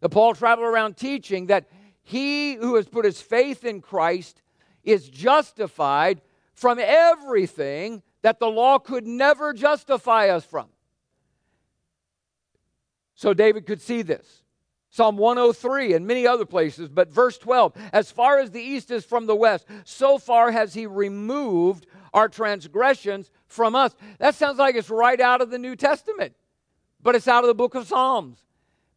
[0.00, 1.68] The Paul traveled around teaching that
[2.02, 4.40] he who has put his faith in Christ
[4.84, 6.20] is justified
[6.54, 10.68] from everything that the law could never justify us from.
[13.16, 14.42] So David could see this.
[14.90, 19.04] Psalm 103 and many other places, but verse 12 As far as the east is
[19.04, 23.94] from the west, so far has he removed our transgressions from us.
[24.18, 26.34] That sounds like it's right out of the New Testament,
[27.02, 28.38] but it's out of the book of Psalms.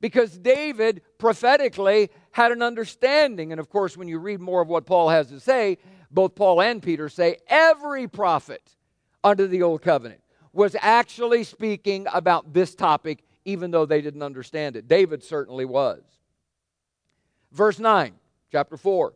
[0.01, 3.51] Because David prophetically had an understanding.
[3.51, 5.77] And of course, when you read more of what Paul has to say,
[6.09, 8.77] both Paul and Peter say every prophet
[9.23, 10.21] under the old covenant
[10.53, 14.87] was actually speaking about this topic, even though they didn't understand it.
[14.87, 16.01] David certainly was.
[17.51, 18.13] Verse 9,
[18.51, 19.13] chapter 4.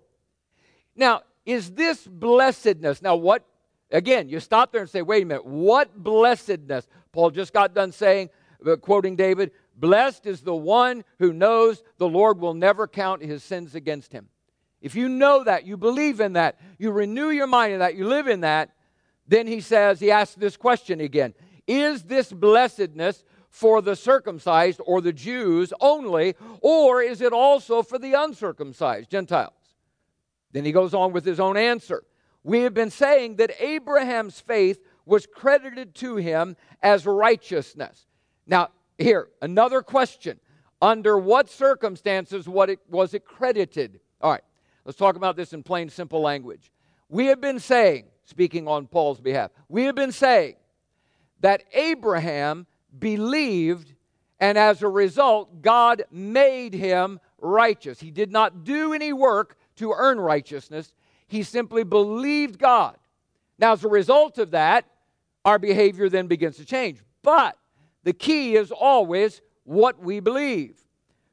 [0.96, 3.02] Now, is this blessedness?
[3.02, 3.46] Now, what,
[3.92, 6.88] again, you stop there and say, wait a minute, what blessedness?
[7.12, 8.30] Paul just got done saying,
[8.66, 13.44] uh, quoting David, blessed is the one who knows the Lord will never count his
[13.44, 14.30] sins against him.
[14.82, 18.08] If you know that, you believe in that, you renew your mind in that, you
[18.08, 18.72] live in that,
[19.28, 21.34] then he says, he asks this question again
[21.68, 28.00] Is this blessedness for the circumcised or the Jews only, or is it also for
[28.00, 29.54] the uncircumcised, Gentiles?
[30.52, 32.04] Then he goes on with his own answer.
[32.44, 38.08] We have been saying that Abraham's faith was credited to him as righteousness.
[38.48, 40.40] Now, here, another question.
[40.82, 44.00] Under what circumstances was it credited?
[44.20, 44.44] All right,
[44.84, 46.72] let's talk about this in plain, simple language.
[47.08, 49.52] We have been saying speaking on Paul's behalf.
[49.70, 50.56] We have been saying
[51.42, 52.66] that Abraham
[52.98, 53.94] believed,
[54.40, 58.00] and as a result, God made him righteous.
[58.00, 60.94] He did not do any work to earn righteousness,
[61.28, 62.96] he simply believed God.
[63.58, 64.86] Now, as a result of that,
[65.46, 67.00] our behavior then begins to change.
[67.24, 67.58] But
[68.04, 70.78] the key is always what we believe.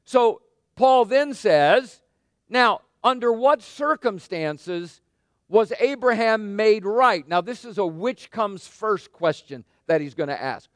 [0.05, 0.41] So,
[0.75, 2.01] Paul then says,
[2.49, 5.01] now, under what circumstances
[5.47, 7.27] was Abraham made right?
[7.27, 10.69] Now, this is a which comes first question that he's going to ask.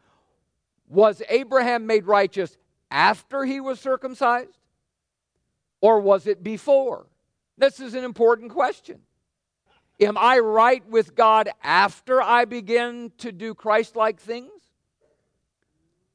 [0.88, 2.58] Was Abraham made righteous
[2.92, 4.58] after he was circumcised?
[5.82, 7.08] Or was it before?
[7.58, 9.00] This is an important question.
[10.00, 14.52] Am I right with God after I begin to do Christ like things?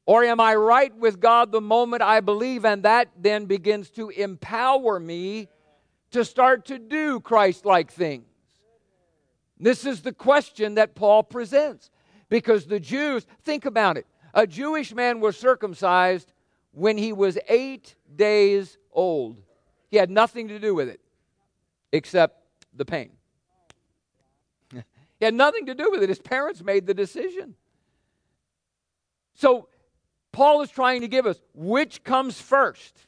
[0.06, 4.10] Or am I right with God the moment I believe, and that then begins to
[4.10, 5.48] empower me
[6.10, 8.26] to start to do Christ like things?
[9.58, 11.90] This is the question that Paul presents.
[12.28, 14.06] Because the Jews, think about it.
[14.34, 16.32] A Jewish man was circumcised
[16.72, 19.42] when he was eight days old.
[19.90, 21.00] He had nothing to do with it
[21.92, 22.42] except
[22.74, 23.10] the pain.
[24.72, 26.08] He had nothing to do with it.
[26.08, 27.54] His parents made the decision.
[29.34, 29.68] So,
[30.32, 33.06] Paul is trying to give us which comes first.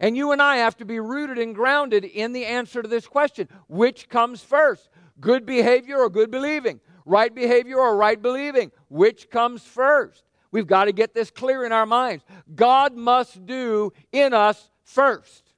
[0.00, 3.06] And you and I have to be rooted and grounded in the answer to this
[3.06, 4.90] question which comes first?
[5.20, 6.80] Good behavior or good believing?
[7.08, 8.70] Right behavior or right believing?
[8.90, 10.24] Which comes first?
[10.50, 12.22] We've got to get this clear in our minds.
[12.54, 15.54] God must do in us first.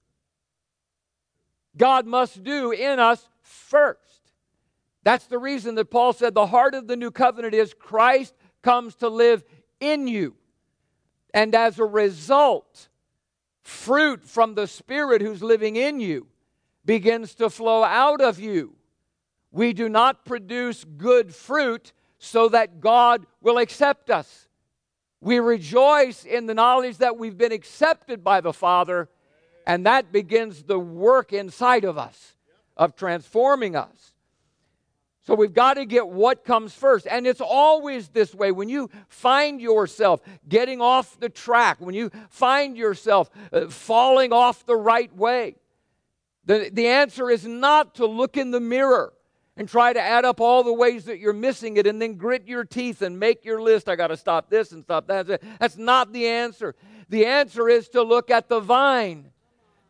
[1.77, 4.33] God must do in us first.
[5.03, 8.33] That's the reason that Paul said the heart of the new covenant is Christ
[8.63, 9.43] comes to live
[9.81, 10.37] in you.
[11.35, 12.89] And as a result,
[13.63, 16.29] fruit from the Spirit who's living in you
[16.85, 18.77] begins to flow out of you.
[19.53, 24.49] We do not produce good fruit so that God will accept us.
[25.21, 29.09] We rejoice in the knowledge that we've been accepted by the Father,
[29.67, 32.37] and that begins the work inside of us
[32.77, 34.15] of transforming us.
[35.27, 37.07] So we've got to get what comes first.
[37.07, 38.53] And it's always this way.
[38.53, 44.65] When you find yourself getting off the track, when you find yourself uh, falling off
[44.65, 45.57] the right way,
[46.47, 49.13] the, the answer is not to look in the mirror
[49.61, 52.49] and try to add up all the ways that you're missing it and then grit
[52.49, 53.91] your teeth and make your list.
[53.91, 55.43] I got to stop this and stop that.
[55.61, 56.75] That's not the answer.
[57.11, 59.33] The answer is to look at the vine,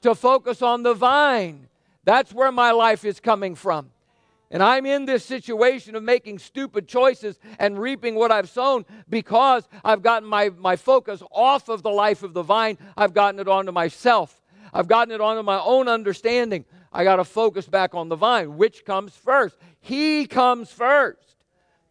[0.01, 1.69] to focus on the vine.
[2.03, 3.93] That's where my life is coming from.
[4.51, 9.69] And I'm in this situation of making stupid choices and reaping what I've sown because
[9.85, 12.77] I've gotten my, my focus off of the life of the vine.
[12.97, 14.43] I've gotten it onto myself.
[14.75, 16.65] I've gotten it onto my own understanding.
[16.93, 18.57] I got to focus back on the vine.
[18.57, 19.57] Which comes first?
[19.81, 21.37] He comes first.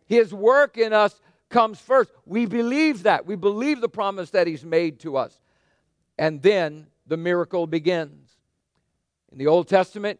[0.05, 2.11] His work in us comes first.
[2.25, 3.25] We believe that.
[3.25, 5.39] We believe the promise that He's made to us.
[6.17, 8.29] And then the miracle begins.
[9.31, 10.19] In the Old Testament,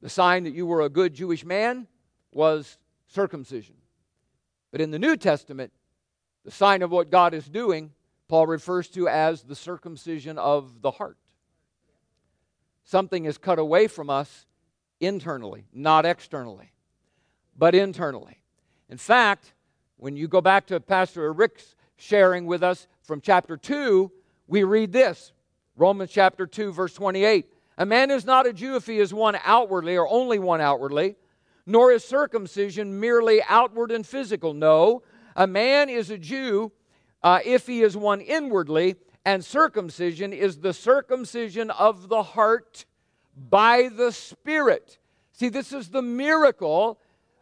[0.00, 1.86] the sign that you were a good Jewish man
[2.32, 3.76] was circumcision.
[4.70, 5.72] But in the New Testament,
[6.44, 7.92] the sign of what God is doing,
[8.28, 11.16] Paul refers to as the circumcision of the heart.
[12.84, 14.46] Something is cut away from us
[15.00, 16.72] internally, not externally,
[17.56, 18.38] but internally.
[18.88, 19.54] In fact,
[19.96, 24.10] when you go back to Pastor Rick's sharing with us from chapter 2,
[24.46, 25.32] we read this
[25.76, 27.46] Romans chapter 2, verse 28.
[27.78, 31.16] A man is not a Jew if he is one outwardly or only one outwardly,
[31.66, 34.54] nor is circumcision merely outward and physical.
[34.54, 35.02] No,
[35.34, 36.70] a man is a Jew
[37.22, 42.84] uh, if he is one inwardly, and circumcision is the circumcision of the heart
[43.36, 44.98] by the Spirit.
[45.32, 47.00] See, this is the miracle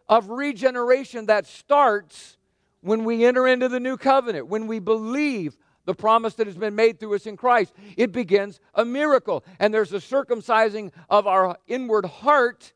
[0.09, 2.37] of regeneration that starts
[2.81, 6.75] when we enter into the new covenant, when we believe the promise that has been
[6.75, 9.45] made through us in Christ, it begins a miracle.
[9.59, 12.73] And there's a circumcising of our inward heart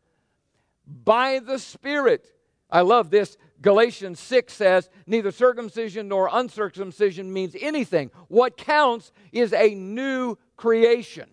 [1.04, 2.32] by the Spirit.
[2.70, 3.36] I love this.
[3.66, 8.12] Galatians 6 says, Neither circumcision nor uncircumcision means anything.
[8.28, 11.28] What counts is a new creation.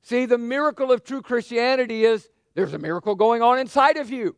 [0.00, 4.34] See, the miracle of true Christianity is there's a miracle going on inside of you.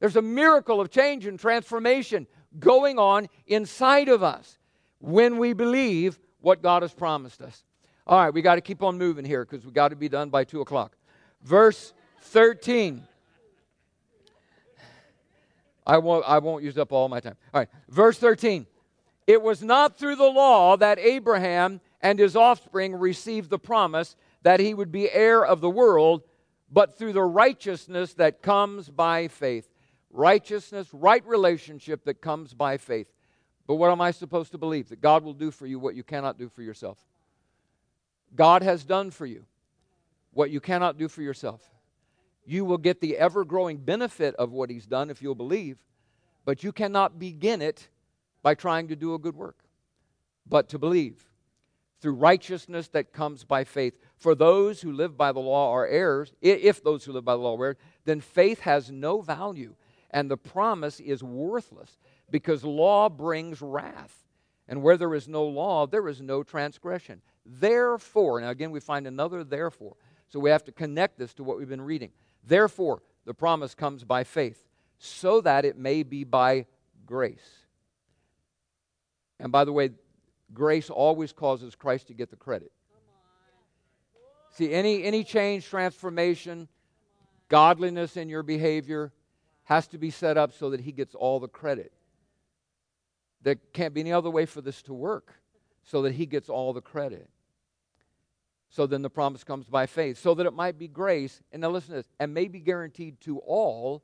[0.00, 2.26] There's a miracle of change and transformation
[2.58, 4.58] going on inside of us
[5.00, 7.62] when we believe what God has promised us.
[8.06, 10.30] All right, we got to keep on moving here because we got to be done
[10.30, 10.96] by 2 o'clock.
[11.42, 13.06] Verse 13.
[15.92, 17.36] I won't, I won't use up all my time.
[17.52, 18.66] All right, verse 13.
[19.26, 24.58] It was not through the law that Abraham and his offspring received the promise that
[24.58, 26.22] he would be heir of the world,
[26.70, 29.68] but through the righteousness that comes by faith.
[30.10, 33.12] Righteousness, right relationship that comes by faith.
[33.66, 34.88] But what am I supposed to believe?
[34.88, 36.96] That God will do for you what you cannot do for yourself.
[38.34, 39.44] God has done for you
[40.32, 41.60] what you cannot do for yourself.
[42.44, 45.84] You will get the ever growing benefit of what He's done if you'll believe,
[46.44, 47.88] but you cannot begin it
[48.42, 49.58] by trying to do a good work,
[50.46, 51.24] but to believe
[52.00, 53.96] through righteousness that comes by faith.
[54.16, 57.38] For those who live by the law are heirs, if those who live by the
[57.38, 59.76] law are heirs, then faith has no value
[60.12, 61.98] and the promise is worthless
[62.30, 64.18] because law brings wrath.
[64.68, 67.20] And where there is no law, there is no transgression.
[67.44, 69.96] Therefore, now again, we find another therefore.
[70.28, 72.10] So we have to connect this to what we've been reading.
[72.44, 74.66] Therefore, the promise comes by faith,
[74.98, 76.66] so that it may be by
[77.06, 77.66] grace.
[79.38, 79.90] And by the way,
[80.52, 82.72] grace always causes Christ to get the credit.
[84.52, 86.68] See, any, any change, transformation,
[87.48, 89.12] godliness in your behavior
[89.64, 91.92] has to be set up so that he gets all the credit.
[93.42, 95.34] There can't be any other way for this to work
[95.82, 97.28] so that he gets all the credit.
[98.72, 101.68] So then the promise comes by faith, so that it might be grace, and now
[101.68, 104.02] listen to this, and may be guaranteed to all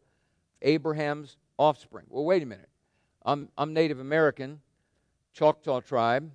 [0.60, 2.04] Abraham's offspring.
[2.10, 2.68] Well, wait a minute.
[3.24, 4.60] I'm, I'm Native American,
[5.32, 6.30] Choctaw tribe.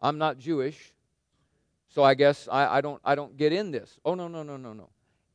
[0.00, 0.94] I'm not Jewish.
[1.88, 3.98] So I guess I, I, don't, I don't get in this.
[4.04, 4.90] Oh, no, no, no, no, no.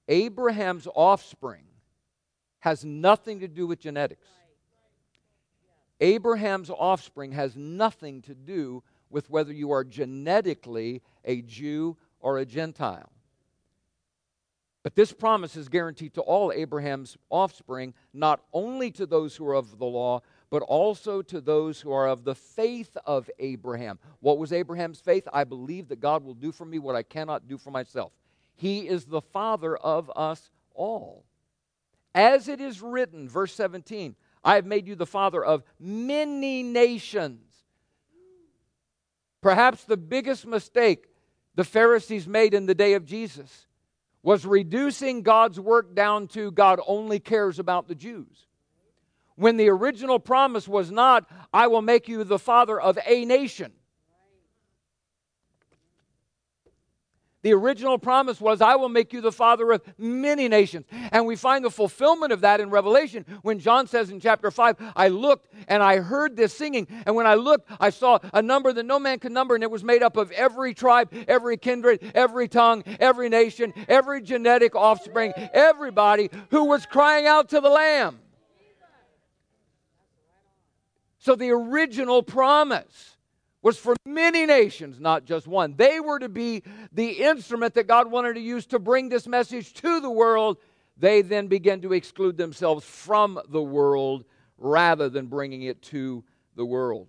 [0.07, 1.65] Abraham's offspring
[2.59, 4.27] has nothing to do with genetics.
[5.99, 12.45] Abraham's offspring has nothing to do with whether you are genetically a Jew or a
[12.45, 13.11] Gentile.
[14.83, 19.55] But this promise is guaranteed to all Abraham's offspring, not only to those who are
[19.55, 23.99] of the law, but also to those who are of the faith of Abraham.
[24.21, 25.27] What was Abraham's faith?
[25.33, 28.13] I believe that God will do for me what I cannot do for myself.
[28.55, 31.25] He is the father of us all.
[32.15, 37.41] As it is written, verse 17, I have made you the father of many nations.
[39.41, 41.07] Perhaps the biggest mistake
[41.59, 43.67] the Pharisees made in the day of Jesus
[44.23, 48.47] was reducing God's work down to God only cares about the Jews.
[49.35, 53.73] When the original promise was not, I will make you the father of a nation.
[57.41, 60.85] The original promise was, I will make you the father of many nations.
[61.11, 64.75] And we find the fulfillment of that in Revelation when John says in chapter 5,
[64.95, 66.87] I looked and I heard this singing.
[67.05, 69.71] And when I looked, I saw a number that no man could number, and it
[69.71, 75.31] was made up of every tribe, every kindred, every tongue, every nation, every genetic offspring,
[75.53, 78.19] everybody who was crying out to the Lamb.
[81.19, 83.15] So the original promise
[83.61, 85.75] was for many nations, not just one.
[85.75, 89.73] They were to be the instrument that God wanted to use to bring this message
[89.75, 90.57] to the world.
[90.97, 94.23] They then began to exclude themselves from the world
[94.57, 96.23] rather than bringing it to
[96.55, 97.07] the world.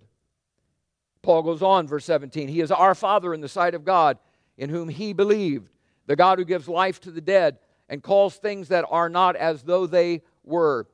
[1.21, 4.17] Paul goes on, verse 17 He is our Father in the sight of God,
[4.57, 5.69] in whom He believed,
[6.07, 9.63] the God who gives life to the dead and calls things that are not as
[9.63, 10.87] though they were.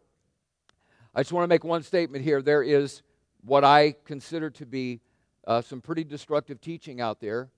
[1.16, 2.42] I just want to make one statement here.
[2.42, 3.02] There is
[3.42, 5.00] what I consider to be
[5.48, 7.50] uh, some pretty destructive teaching out there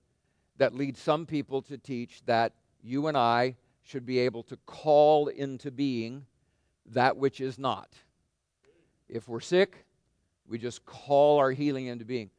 [0.56, 5.26] that leads some people to teach that you and I should be able to call
[5.26, 6.24] into being
[6.86, 7.92] that which is not.
[9.08, 9.84] If we're sick,
[10.48, 12.30] we just call our healing into being.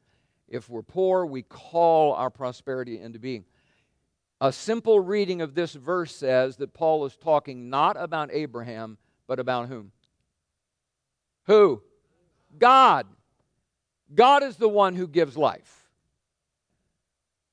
[0.48, 3.44] If we're poor, we call our prosperity into being.
[4.40, 8.98] A simple reading of this verse says that Paul is talking not about Abraham,
[9.28, 9.92] but about whom?
[11.46, 11.82] Who?
[12.58, 13.06] God.
[14.14, 15.90] God is the one who gives life.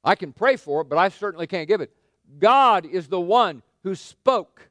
[0.03, 1.93] I can pray for it, but I certainly can't give it.
[2.39, 4.69] God is the one who spoke,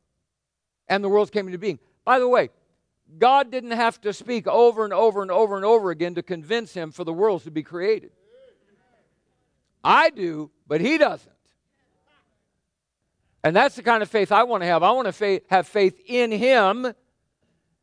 [0.87, 1.79] and the worlds came into being.
[2.05, 2.49] By the way,
[3.17, 6.73] God didn't have to speak over and over and over and over again to convince
[6.73, 8.11] him for the worlds to be created.
[9.83, 11.31] I do, but he doesn't.
[13.43, 14.83] And that's the kind of faith I want to have.
[14.83, 16.93] I want to have faith in him,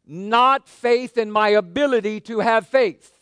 [0.07, 3.14] not faith in my ability to have faith.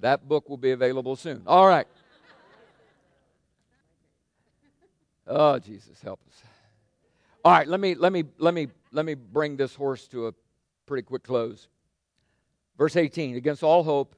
[0.00, 1.42] That book will be available soon.
[1.46, 1.86] All right.
[5.26, 6.42] Oh, Jesus, help us.
[7.44, 10.34] All right, let me let me let me let me bring this horse to a
[10.86, 11.68] pretty quick close.
[12.78, 14.14] Verse 18, against all hope,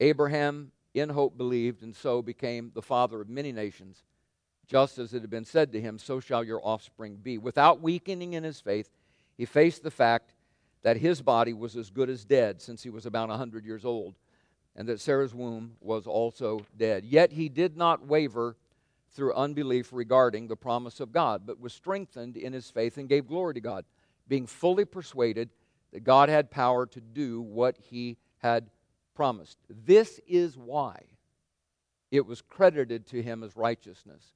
[0.00, 4.02] Abraham in hope believed, and so became the father of many nations.
[4.66, 7.36] Just as it had been said to him, so shall your offspring be.
[7.36, 8.88] Without weakening in his faith,
[9.36, 10.32] he faced the fact
[10.82, 13.84] that his body was as good as dead since he was about a 100 years
[13.84, 14.14] old
[14.76, 17.04] and that Sarah's womb was also dead.
[17.04, 18.56] Yet he did not waver
[19.10, 23.28] through unbelief regarding the promise of God, but was strengthened in his faith and gave
[23.28, 23.84] glory to God,
[24.26, 25.50] being fully persuaded
[25.92, 28.70] that God had power to do what he had
[29.14, 29.58] promised.
[29.68, 31.00] This is why
[32.10, 34.32] it was credited to him as righteousness.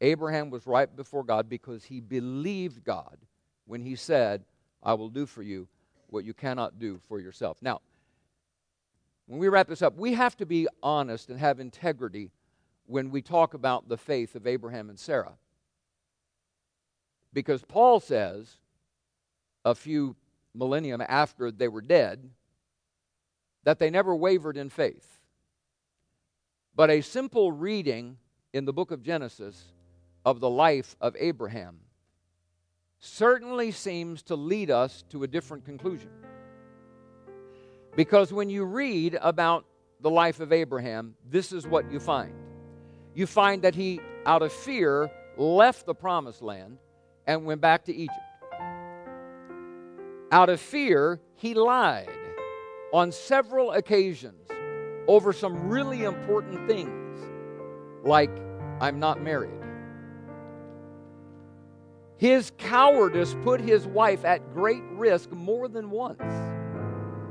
[0.00, 3.18] Abraham was right before God because he believed God
[3.66, 4.44] when he said,
[4.82, 5.68] I will do for you
[6.08, 7.58] what you cannot do for yourself.
[7.62, 7.80] Now,
[9.32, 12.30] when we wrap this up, we have to be honest and have integrity
[12.84, 15.32] when we talk about the faith of Abraham and Sarah.
[17.32, 18.58] Because Paul says,
[19.64, 20.16] a few
[20.54, 22.28] millennium after they were dead,
[23.64, 25.18] that they never wavered in faith.
[26.76, 28.18] But a simple reading
[28.52, 29.64] in the book of Genesis
[30.26, 31.78] of the life of Abraham
[33.00, 36.10] certainly seems to lead us to a different conclusion.
[37.94, 39.64] Because when you read about
[40.00, 42.32] the life of Abraham, this is what you find.
[43.14, 46.78] You find that he, out of fear, left the promised land
[47.26, 48.16] and went back to Egypt.
[50.30, 52.08] Out of fear, he lied
[52.92, 54.48] on several occasions
[55.06, 57.20] over some really important things,
[58.04, 58.30] like,
[58.80, 59.50] I'm not married.
[62.16, 66.22] His cowardice put his wife at great risk more than once,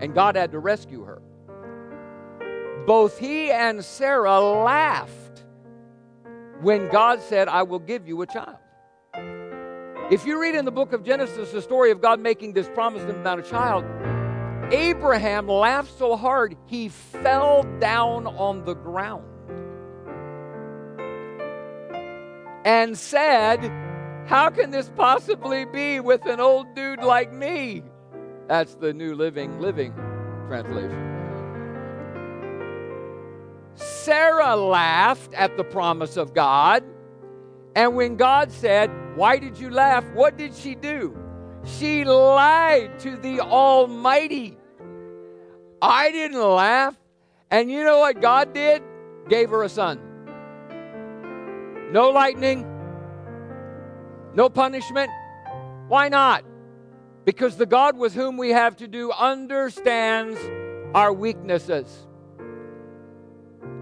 [0.02, 1.22] and God had to rescue her.
[2.88, 5.46] Both he and Sarah laughed
[6.62, 8.58] when God said, I will give you a child.
[10.12, 13.04] If you read in the book of Genesis the story of God making this promise
[13.04, 13.86] about a child,
[14.74, 19.26] Abraham laughed so hard he fell down on the ground
[22.66, 23.60] and said,
[24.28, 27.84] How can this possibly be with an old dude like me?
[28.52, 29.94] That's the New Living Living
[30.50, 30.92] translation.
[33.76, 36.84] Sarah laughed at the promise of God
[37.78, 40.04] and when God said, Why did you laugh?
[40.12, 41.18] What did she do?
[41.64, 44.58] She lied to the Almighty.
[45.82, 46.98] I didn't laugh.
[47.52, 48.84] And you know what God did?
[49.30, 49.98] Gave her a son.
[51.94, 52.68] No lightning,
[54.36, 55.10] no punishment.
[55.88, 56.44] Why not?
[57.26, 60.40] Because the God with whom we have to do understands
[60.94, 62.08] our weaknesses.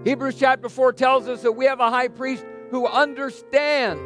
[0.04, 4.00] Hebrews chapter 4 tells us that we have a high priest who understands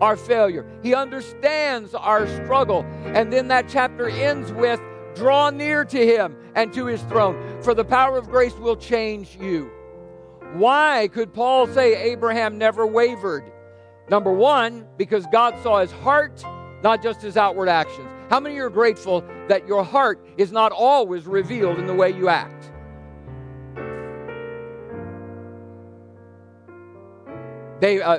[0.00, 0.66] our failure.
[0.82, 2.84] He understands our struggle.
[3.06, 4.80] And then that chapter ends with
[5.14, 9.36] draw near to him and to his throne, for the power of grace will change
[9.40, 9.70] you.
[10.54, 13.50] Why could Paul say Abraham never wavered?
[14.08, 16.44] Number one, because God saw his heart,
[16.82, 18.08] not just his outward actions.
[18.34, 22.28] How many are grateful that your heart is not always revealed in the way you
[22.28, 22.68] act?
[27.80, 28.18] They, uh,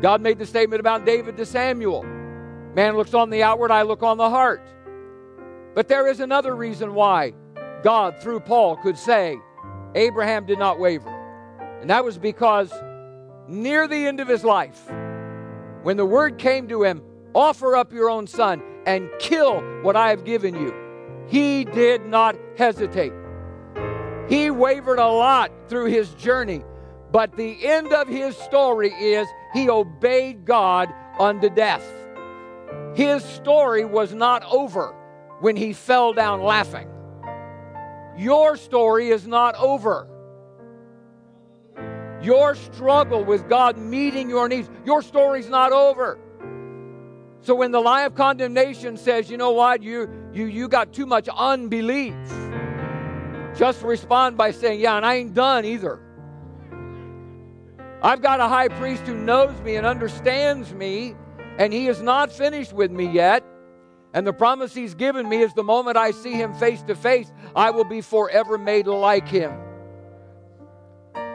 [0.00, 2.04] God made the statement about David to Samuel
[2.76, 4.62] Man looks on the outward, I look on the heart.
[5.74, 7.32] But there is another reason why
[7.82, 9.36] God, through Paul, could say
[9.96, 11.10] Abraham did not waver.
[11.80, 12.72] And that was because
[13.48, 14.88] near the end of his life,
[15.82, 17.02] when the word came to him,
[17.34, 20.74] offer up your own son and kill what I have given you,
[21.28, 23.12] he did not hesitate.
[24.28, 26.62] He wavered a lot through his journey
[27.12, 31.84] but the end of his story is he obeyed God unto death.
[32.94, 34.94] His story was not over
[35.40, 36.88] when he fell down laughing.
[38.16, 40.08] Your story is not over.
[42.22, 46.18] Your struggle with God meeting your needs, your story's not over.
[47.42, 51.06] So when the lie of condemnation says, you know what, you you you got too
[51.06, 52.14] much unbelief,
[53.56, 56.00] just respond by saying, Yeah, and I ain't done either.
[58.02, 61.14] I've got a high priest who knows me and understands me,
[61.58, 63.42] and he is not finished with me yet.
[64.12, 67.30] And the promise he's given me is the moment I see him face to face,
[67.54, 69.52] I will be forever made like him.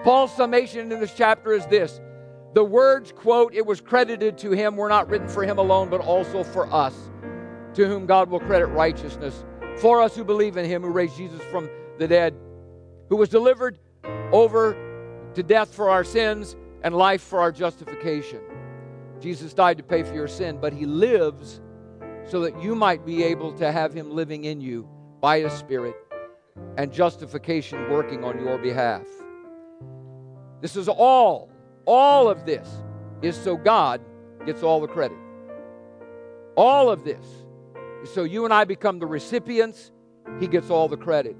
[0.03, 1.99] Paul's summation in this chapter is this
[2.53, 6.01] the words, quote, it was credited to him, were not written for him alone, but
[6.01, 6.95] also for us,
[7.75, 9.45] to whom God will credit righteousness.
[9.77, 12.35] For us who believe in him who raised Jesus from the dead,
[13.09, 13.79] who was delivered
[14.31, 14.75] over
[15.33, 18.39] to death for our sins and life for our justification.
[19.19, 21.61] Jesus died to pay for your sin, but he lives
[22.25, 24.87] so that you might be able to have him living in you
[25.21, 25.95] by his Spirit
[26.77, 29.03] and justification working on your behalf.
[30.61, 31.50] This is all,
[31.91, 32.65] all of this
[33.21, 33.99] is so God
[34.45, 35.17] gets all the credit.
[36.55, 37.25] All of this
[38.01, 39.91] is so you and I become the recipients,
[40.39, 41.35] he gets all the credit.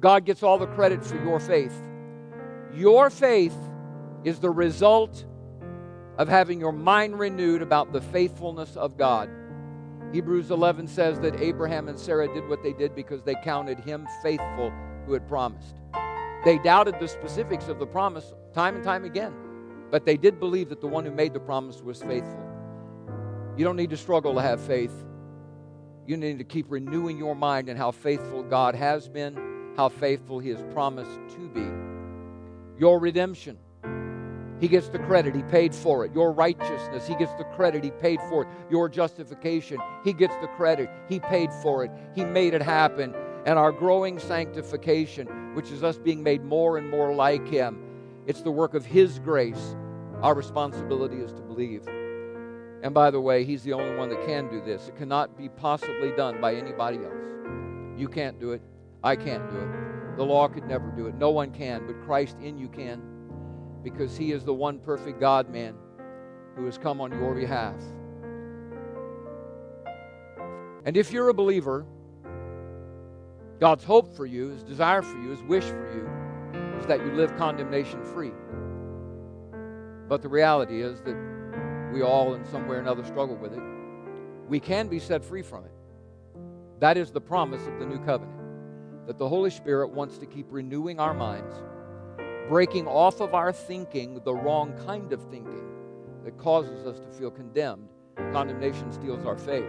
[0.00, 1.80] God gets all the credit for your faith.
[2.74, 3.54] Your faith
[4.24, 5.24] is the result
[6.18, 9.30] of having your mind renewed about the faithfulness of God.
[10.12, 14.08] Hebrews 11 says that Abraham and Sarah did what they did because they counted him
[14.24, 14.72] faithful
[15.06, 15.76] who had promised.
[16.44, 19.32] They doubted the specifics of the promise time and time again,
[19.92, 22.42] but they did believe that the one who made the promise was faithful.
[23.56, 24.92] You don't need to struggle to have faith.
[26.06, 30.40] You need to keep renewing your mind in how faithful God has been, how faithful
[30.40, 32.80] He has promised to be.
[32.80, 33.58] Your redemption
[34.62, 35.34] he gets the credit.
[35.34, 36.14] He paid for it.
[36.14, 37.82] Your righteousness, He gets the credit.
[37.82, 38.48] He paid for it.
[38.70, 40.88] Your justification, He gets the credit.
[41.08, 41.90] He paid for it.
[42.14, 43.12] He made it happen.
[43.44, 45.26] And our growing sanctification,
[45.56, 47.82] which is us being made more and more like Him,
[48.28, 49.74] it's the work of His grace.
[50.22, 51.86] Our responsibility is to believe.
[52.82, 54.88] And by the way, He's the only one that can do this.
[54.88, 57.98] It cannot be possibly done by anybody else.
[57.98, 58.62] You can't do it.
[59.02, 60.16] I can't do it.
[60.16, 61.16] The law could never do it.
[61.16, 63.02] No one can, but Christ in you can
[63.82, 65.74] because He is the one perfect God man
[66.54, 67.82] who has come on your behalf.
[70.84, 71.84] And if you're a believer,
[73.58, 77.12] God's hope for you, His desire for you, His wish for you is that you
[77.12, 78.32] live condemnation free.
[80.12, 81.16] But the reality is that
[81.90, 83.62] we all, in some way or another, struggle with it.
[84.46, 85.72] we can be set free from it.
[86.80, 89.06] That is the promise of the new covenant.
[89.06, 91.56] That the Holy Spirit wants to keep renewing our minds,
[92.46, 95.64] breaking off of our thinking the wrong kind of thinking
[96.24, 97.88] that causes us to feel condemned.
[98.32, 99.64] Condemnation steals our faith.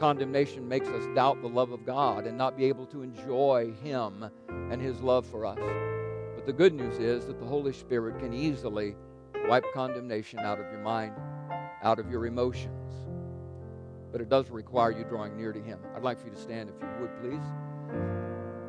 [0.00, 4.28] Condemnation makes us doubt the love of God and not be able to enjoy Him
[4.48, 5.60] and His love for us.
[6.34, 8.96] But the good news is that the Holy Spirit can easily
[9.48, 11.12] wipe condemnation out of your mind,
[11.82, 12.94] out of your emotions.
[14.12, 15.78] But it does require you drawing near to Him.
[15.94, 17.46] I'd like for you to stand if you would, please.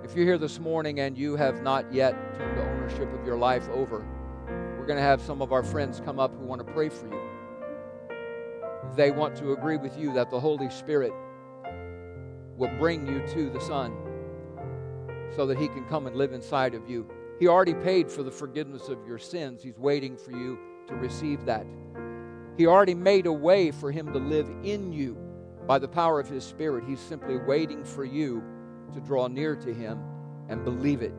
[0.04, 3.38] If you're here this morning and you have not yet turned the ownership of your
[3.38, 4.06] life over,
[4.78, 7.08] we're going to have some of our friends come up who want to pray for
[7.08, 7.22] you.
[8.96, 11.14] They want to agree with you that the Holy Spirit
[12.58, 13.96] will bring you to the Son
[15.36, 17.08] so that He can come and live inside of you.
[17.42, 19.64] He already paid for the forgiveness of your sins.
[19.64, 21.66] He's waiting for you to receive that.
[22.56, 25.18] He already made a way for Him to live in you
[25.66, 26.84] by the power of His Spirit.
[26.88, 28.44] He's simply waiting for you
[28.94, 30.00] to draw near to Him
[30.50, 31.14] and believe it,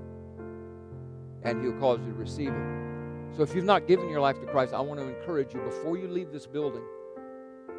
[1.43, 3.37] and He'll cause you to receive it.
[3.37, 5.99] So if you've not given your life to Christ, I want to encourage you before
[5.99, 6.85] you leave this building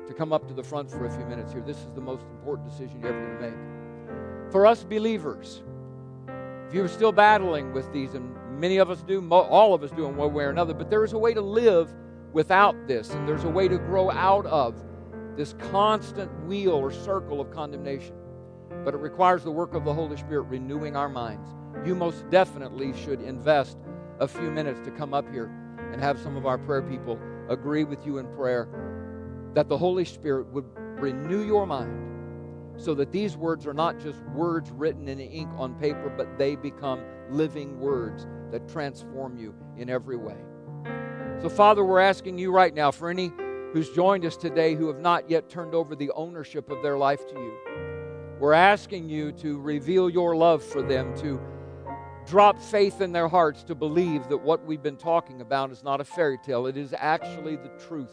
[0.05, 1.61] to come up to the front for a few minutes here.
[1.61, 4.51] This is the most important decision you're ever going to make.
[4.51, 5.63] For us believers,
[6.73, 10.07] if you're still battling with these, and many of us do, all of us do
[10.07, 11.93] in one way or another, but there is a way to live
[12.31, 14.73] without this, and there's a way to grow out of
[15.37, 18.15] this constant wheel or circle of condemnation.
[18.83, 21.47] But it requires the work of the Holy Spirit renewing our minds.
[21.85, 23.77] You most definitely should invest
[24.19, 25.51] a few minutes to come up here
[25.91, 27.19] and have some of our prayer people
[27.49, 28.67] agree with you in prayer
[29.53, 32.12] that the Holy Spirit would renew your mind
[32.77, 36.55] so that these words are not just words written in ink on paper, but they
[36.55, 40.37] become living words that transform you in every way.
[41.41, 43.31] So, Father, we're asking you right now for any
[43.73, 47.25] who's joined us today who have not yet turned over the ownership of their life
[47.27, 47.53] to you.
[48.39, 51.39] We're asking you to reveal your love for them, to
[52.25, 55.99] drop faith in their hearts to believe that what we've been talking about is not
[56.01, 58.11] a fairy tale, it is actually the truth.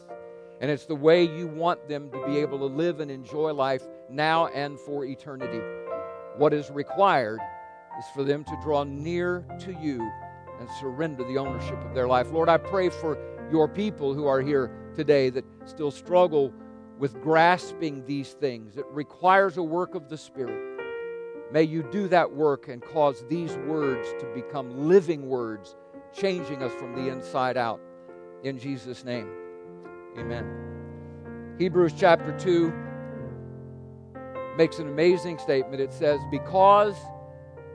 [0.60, 3.82] And it's the way you want them to be able to live and enjoy life
[4.10, 5.60] now and for eternity.
[6.36, 7.40] What is required
[7.98, 10.10] is for them to draw near to you
[10.58, 12.30] and surrender the ownership of their life.
[12.30, 13.18] Lord, I pray for
[13.50, 16.52] your people who are here today that still struggle
[16.98, 18.76] with grasping these things.
[18.76, 20.60] It requires a work of the Spirit.
[21.52, 25.74] May you do that work and cause these words to become living words,
[26.12, 27.80] changing us from the inside out.
[28.44, 29.28] In Jesus' name.
[30.18, 31.56] Amen.
[31.58, 32.72] Hebrews chapter 2
[34.56, 35.80] makes an amazing statement.
[35.80, 36.96] It says, Because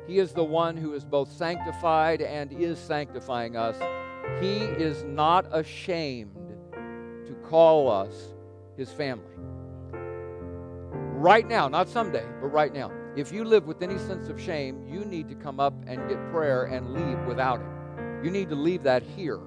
[0.08, 3.76] he is the one who is both sanctified and is sanctifying us,
[4.42, 6.36] he is not ashamed
[6.74, 8.34] to call us
[8.78, 9.26] his family.
[11.18, 12.92] Right now, not someday, but right now.
[13.16, 16.18] If you live with any sense of shame, you need to come up and get
[16.32, 18.26] prayer and leave without it.
[18.26, 19.40] You need to leave that here.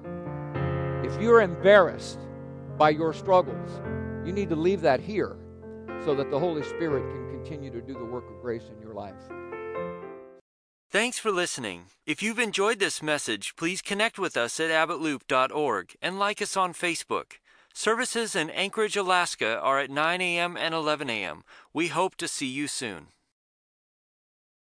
[1.03, 2.19] If you're embarrassed
[2.79, 3.69] by your struggles.
[4.25, 5.35] You need to leave that here
[6.03, 8.93] so that the Holy Spirit can continue to do the work of grace in your
[8.93, 9.15] life.
[10.91, 11.85] Thanks for listening.
[12.07, 16.73] If you've enjoyed this message, please connect with us at abbotloop.org and like us on
[16.73, 17.33] Facebook.
[17.73, 20.57] Services in Anchorage, Alaska are at 9 a.m.
[20.57, 21.43] and 11 a.m.
[21.73, 23.07] We hope to see you soon.